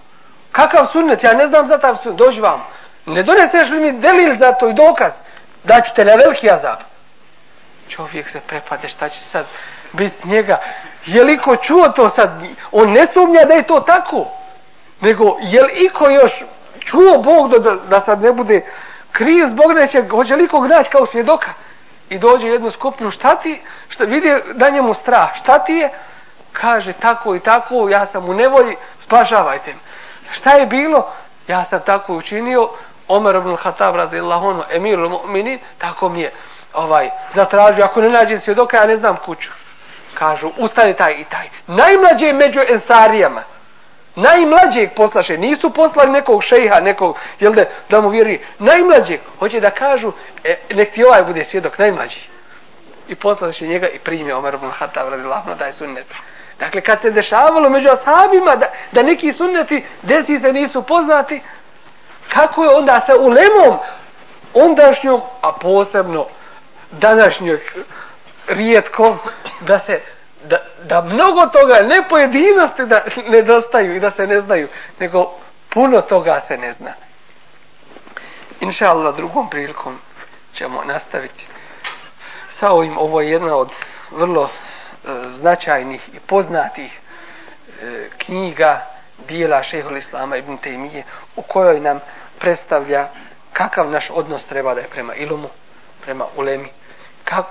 [0.53, 1.22] Kakav sunnet?
[1.22, 2.18] Ja ne znam za tav sunnet.
[2.18, 2.64] Dođi vam.
[3.07, 5.12] Ne doneseš li mi delil za to i dokaz?
[5.64, 6.78] Daću te na veliki azab.
[7.88, 9.46] Čovjek se prepade šta će sad
[9.92, 10.59] biti njega.
[11.07, 12.30] Je li ko čuo to sad?
[12.72, 14.26] On ne sumnja da je to tako.
[15.01, 16.32] Nego je li iko još
[16.80, 18.64] čuo Bog da, da, da sad ne bude
[19.18, 21.50] kriv zbog neće, hoće li kog naći kao svjedoka?
[22.08, 25.90] I dođe jednu skupinu, šta ti, šta vidi da njemu strah, šta ti je?
[26.52, 29.80] Kaže tako i tako, ja sam u nevolji, spašavajte me.
[30.32, 31.10] Šta je bilo?
[31.48, 32.68] Ja sam tako učinio,
[33.08, 36.32] Omer ibn Khattab radijallahu anhu, emir mu'minin, tako mi je
[36.74, 39.50] ovaj, zatražio, ako ne nađem svjedoka, ja ne znam kuću.
[40.14, 41.48] Kažu, ustane taj i taj.
[41.66, 43.42] Najmlađe među ensarijama,
[44.14, 49.70] najmlađeg poslaše, nisu poslali nekog šejha, nekog, jel da, da mu vjeri, najmlađeg, hoće da
[49.70, 50.12] kažu,
[50.44, 52.20] e, nek ti ovaj bude svjedok, najmlađi.
[53.09, 56.06] I poslaše njega i primje Omer ibn Khattab radijallahu anhu, taj sunnet.
[56.59, 61.40] Dakle, kad se dešavalo među ashabima da, da neki sunneti desi se nisu poznati,
[62.32, 63.78] kako je onda sa ulemom
[64.54, 66.26] ondašnjom, a posebno
[66.90, 67.61] današnjoj
[68.48, 69.18] rijetkom,
[69.61, 70.00] da se
[70.45, 73.03] da, da mnogo toga ne pojedinosti da
[73.34, 74.68] nedostaju i da se ne znaju,
[75.01, 75.32] nego
[75.68, 76.93] puno toga se ne zna.
[78.61, 79.99] Inša Allah, drugom prilikom
[80.55, 81.47] ćemo nastaviti
[82.49, 83.70] sa ovim, ovo je jedna od
[84.11, 84.51] vrlo
[85.09, 88.86] E, značajnih i poznatih e, knjiga
[89.28, 91.03] dijela šehol Islama ibn Taymije
[91.36, 92.01] u kojoj nam
[92.39, 93.09] predstavlja
[93.53, 95.49] kakav naš odnos treba da je prema ilumu,
[96.05, 96.68] prema ulemi,
[97.24, 97.51] kako,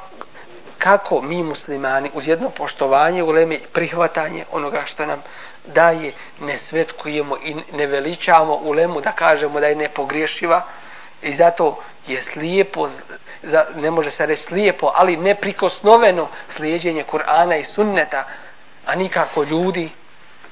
[0.87, 5.23] kako mi muslimani uz jedno poštovanje ulemi i prihvatanje onoga što nam
[5.65, 10.61] daje, ne svetkujemo i ne veličamo ulemu da kažemo da je nepogriješiva
[11.21, 12.89] i zato je slijepo,
[13.75, 18.23] ne može se reći slijepo, ali neprikosnoveno slijedjenje Kur'ana i sunneta,
[18.85, 19.89] a nikako ljudi,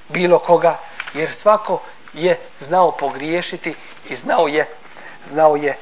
[0.09, 0.77] bilo koga,
[1.13, 1.81] jer svako
[2.13, 3.75] je znao pogriješiti
[4.09, 4.65] i znao je
[5.29, 5.77] znao je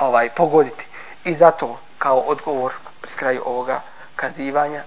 [0.00, 0.86] ovaj pogoditi.
[1.24, 2.72] I zato kao odgovor
[3.24, 3.80] kraju ovoga
[4.16, 4.82] kazivanja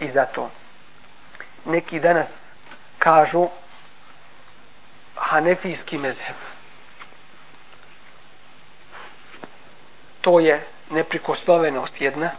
[0.00, 0.50] i zato
[1.64, 2.42] neki danas
[2.98, 3.48] kažu
[5.16, 6.36] hanefijski mezheb.
[10.20, 12.30] To je neprikosnovenost jedna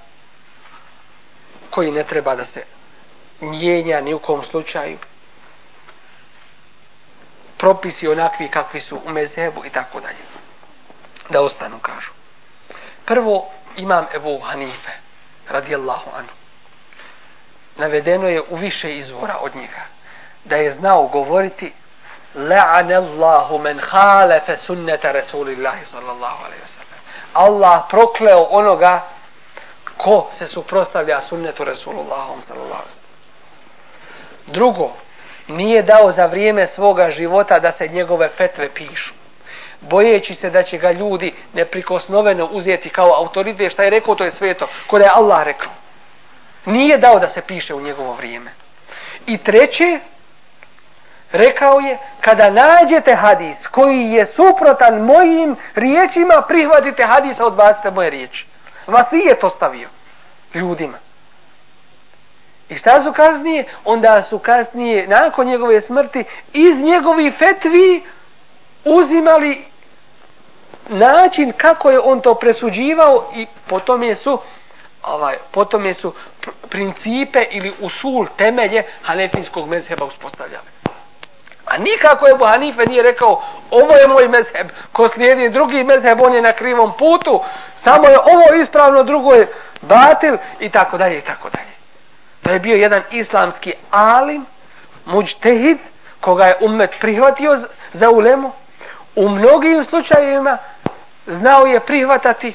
[1.69, 2.63] koji ne treba da se
[3.41, 4.97] mijenja ni u kom slučaju
[7.57, 10.23] propisi onakvi kakvi su u mezhebu i tako dalje.
[11.29, 12.11] Da ostanu, kažu.
[13.05, 15.00] Prvo, imam Ebu Hanife,
[15.51, 16.33] radijallahu anhu.
[17.77, 19.81] Navedeno je u više izvora od njega.
[20.45, 21.73] Da je znao govoriti
[22.35, 27.01] la'anallahu men khalafa sunnata Rasulillahi sallallahu alejhi ve sellem.
[27.33, 29.03] Allah prokleo onoga
[29.97, 33.01] ko se suprotstavlja sunnetu Rasulullahom sallallahu alejhi ve sellem.
[34.47, 34.91] Drugo,
[35.47, 39.13] nije dao za vrijeme svoga života da se njegove fetve pišu.
[39.81, 44.31] Bojeći se da će ga ljudi neprikosnoveno uzeti kao autoritet, šta je rekao, to je
[44.31, 45.71] sveto, koje je Allah rekao.
[46.65, 48.51] Nije dao da se piše u njegovo vrijeme.
[49.27, 49.99] I treće,
[51.31, 58.45] rekao je, kada nađete hadis koji je suprotan mojim riječima, prihvatite hadisa, odbacite moje riječi.
[58.87, 59.89] Vas i je to stavio
[60.53, 60.97] ljudima.
[62.69, 63.65] I šta su kasnije?
[63.85, 66.23] Onda su kasnije, nakon njegove smrti,
[66.53, 68.03] iz njegovi fetvi
[68.85, 69.70] uzimali
[70.91, 74.39] način kako je on to presuđivao i potom je su
[75.03, 76.13] ovaj, potom je su
[76.69, 80.65] principe ili usul temelje hanefijskog mezheba uspostavljali.
[81.65, 86.33] A nikako je Hanife nije rekao ovo je moj mezheb, ko slijedi drugi mezheb, on
[86.33, 87.41] je na krivom putu,
[87.83, 89.47] samo je ovo ispravno, drugo je
[89.81, 91.71] batil i tako dalje i tako dalje.
[92.43, 94.45] To je bio jedan islamski alim,
[95.05, 95.77] muđtehid,
[96.21, 97.59] koga je umet prihvatio
[97.93, 98.51] za ulemu.
[99.15, 100.57] U mnogim slučajevima
[101.27, 102.53] znao je prihvatati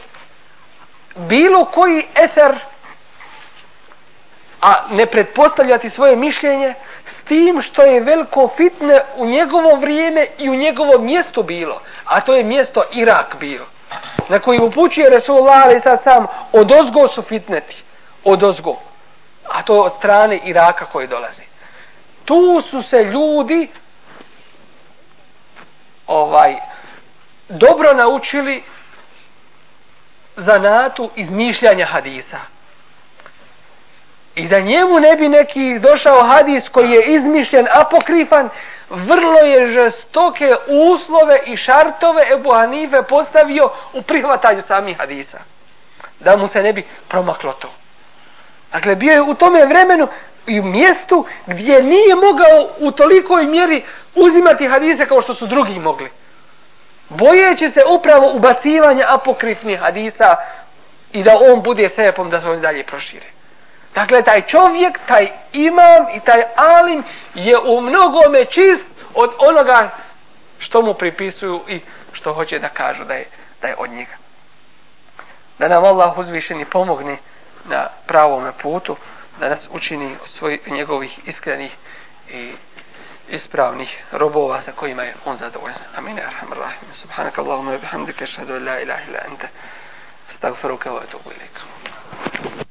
[1.15, 2.55] bilo koji eter,
[4.63, 6.75] a ne pretpostavljati svoje mišljenje,
[7.07, 11.81] s tim što je veliko fitne u njegovo vrijeme i u njegovo mjesto bilo.
[12.05, 13.65] A to je mjesto Irak bilo.
[14.29, 17.83] Na koji upućuje Resulullah, ali sad sam, od ozgo su fitneti.
[18.25, 18.77] Od ozgo
[19.49, 21.43] a to od strane Iraka koji dolazi.
[22.25, 23.69] Tu su se ljudi
[26.07, 26.57] ovaj
[27.49, 28.63] dobro naučili
[30.37, 32.39] zanatu izmišljanja hadisa.
[34.35, 38.49] I da njemu ne bi neki došao hadis koji je izmišljen, apokrifan,
[38.91, 45.39] vrlo je žestoke uslove i šartove Ebu Hanife postavio u prihvatanju samih hadisa.
[46.21, 47.71] Da mu se ne bi promaklo to.
[48.73, 50.09] Dakle, bio je u tome vremenu
[50.47, 53.83] i mjestu gdje nije mogao u tolikoj mjeri
[54.15, 56.11] uzimati hadise kao što su drugi mogli.
[57.09, 60.37] Bojeći se upravo ubacivanja apokrifnih hadisa
[61.13, 63.27] i da on bude sebepom da se oni dalje prošire.
[63.95, 67.05] Dakle, taj čovjek, taj imam i taj alim
[67.35, 68.85] je u mnogome čist
[69.15, 69.91] od onoga
[70.59, 71.81] što mu pripisuju i
[72.13, 73.25] što hoće da kažu da je,
[73.63, 74.17] da je od njega.
[75.59, 77.17] Da nam Allah uzvišeni pomogne
[77.65, 78.97] na pravom putu
[79.41, 81.77] da nas učini od svojih njegovih iskrenih
[82.31, 82.53] i
[83.29, 85.79] ispravnih robova sa kojima je on zadovoljan.
[85.97, 86.19] Amin.
[86.19, 86.89] Arhamar rahim.
[86.93, 89.49] Subhanak Allahumma bihamdika ashhadu an la ilaha illa anta
[90.29, 92.66] astaghfiruka wa atubu ilaik.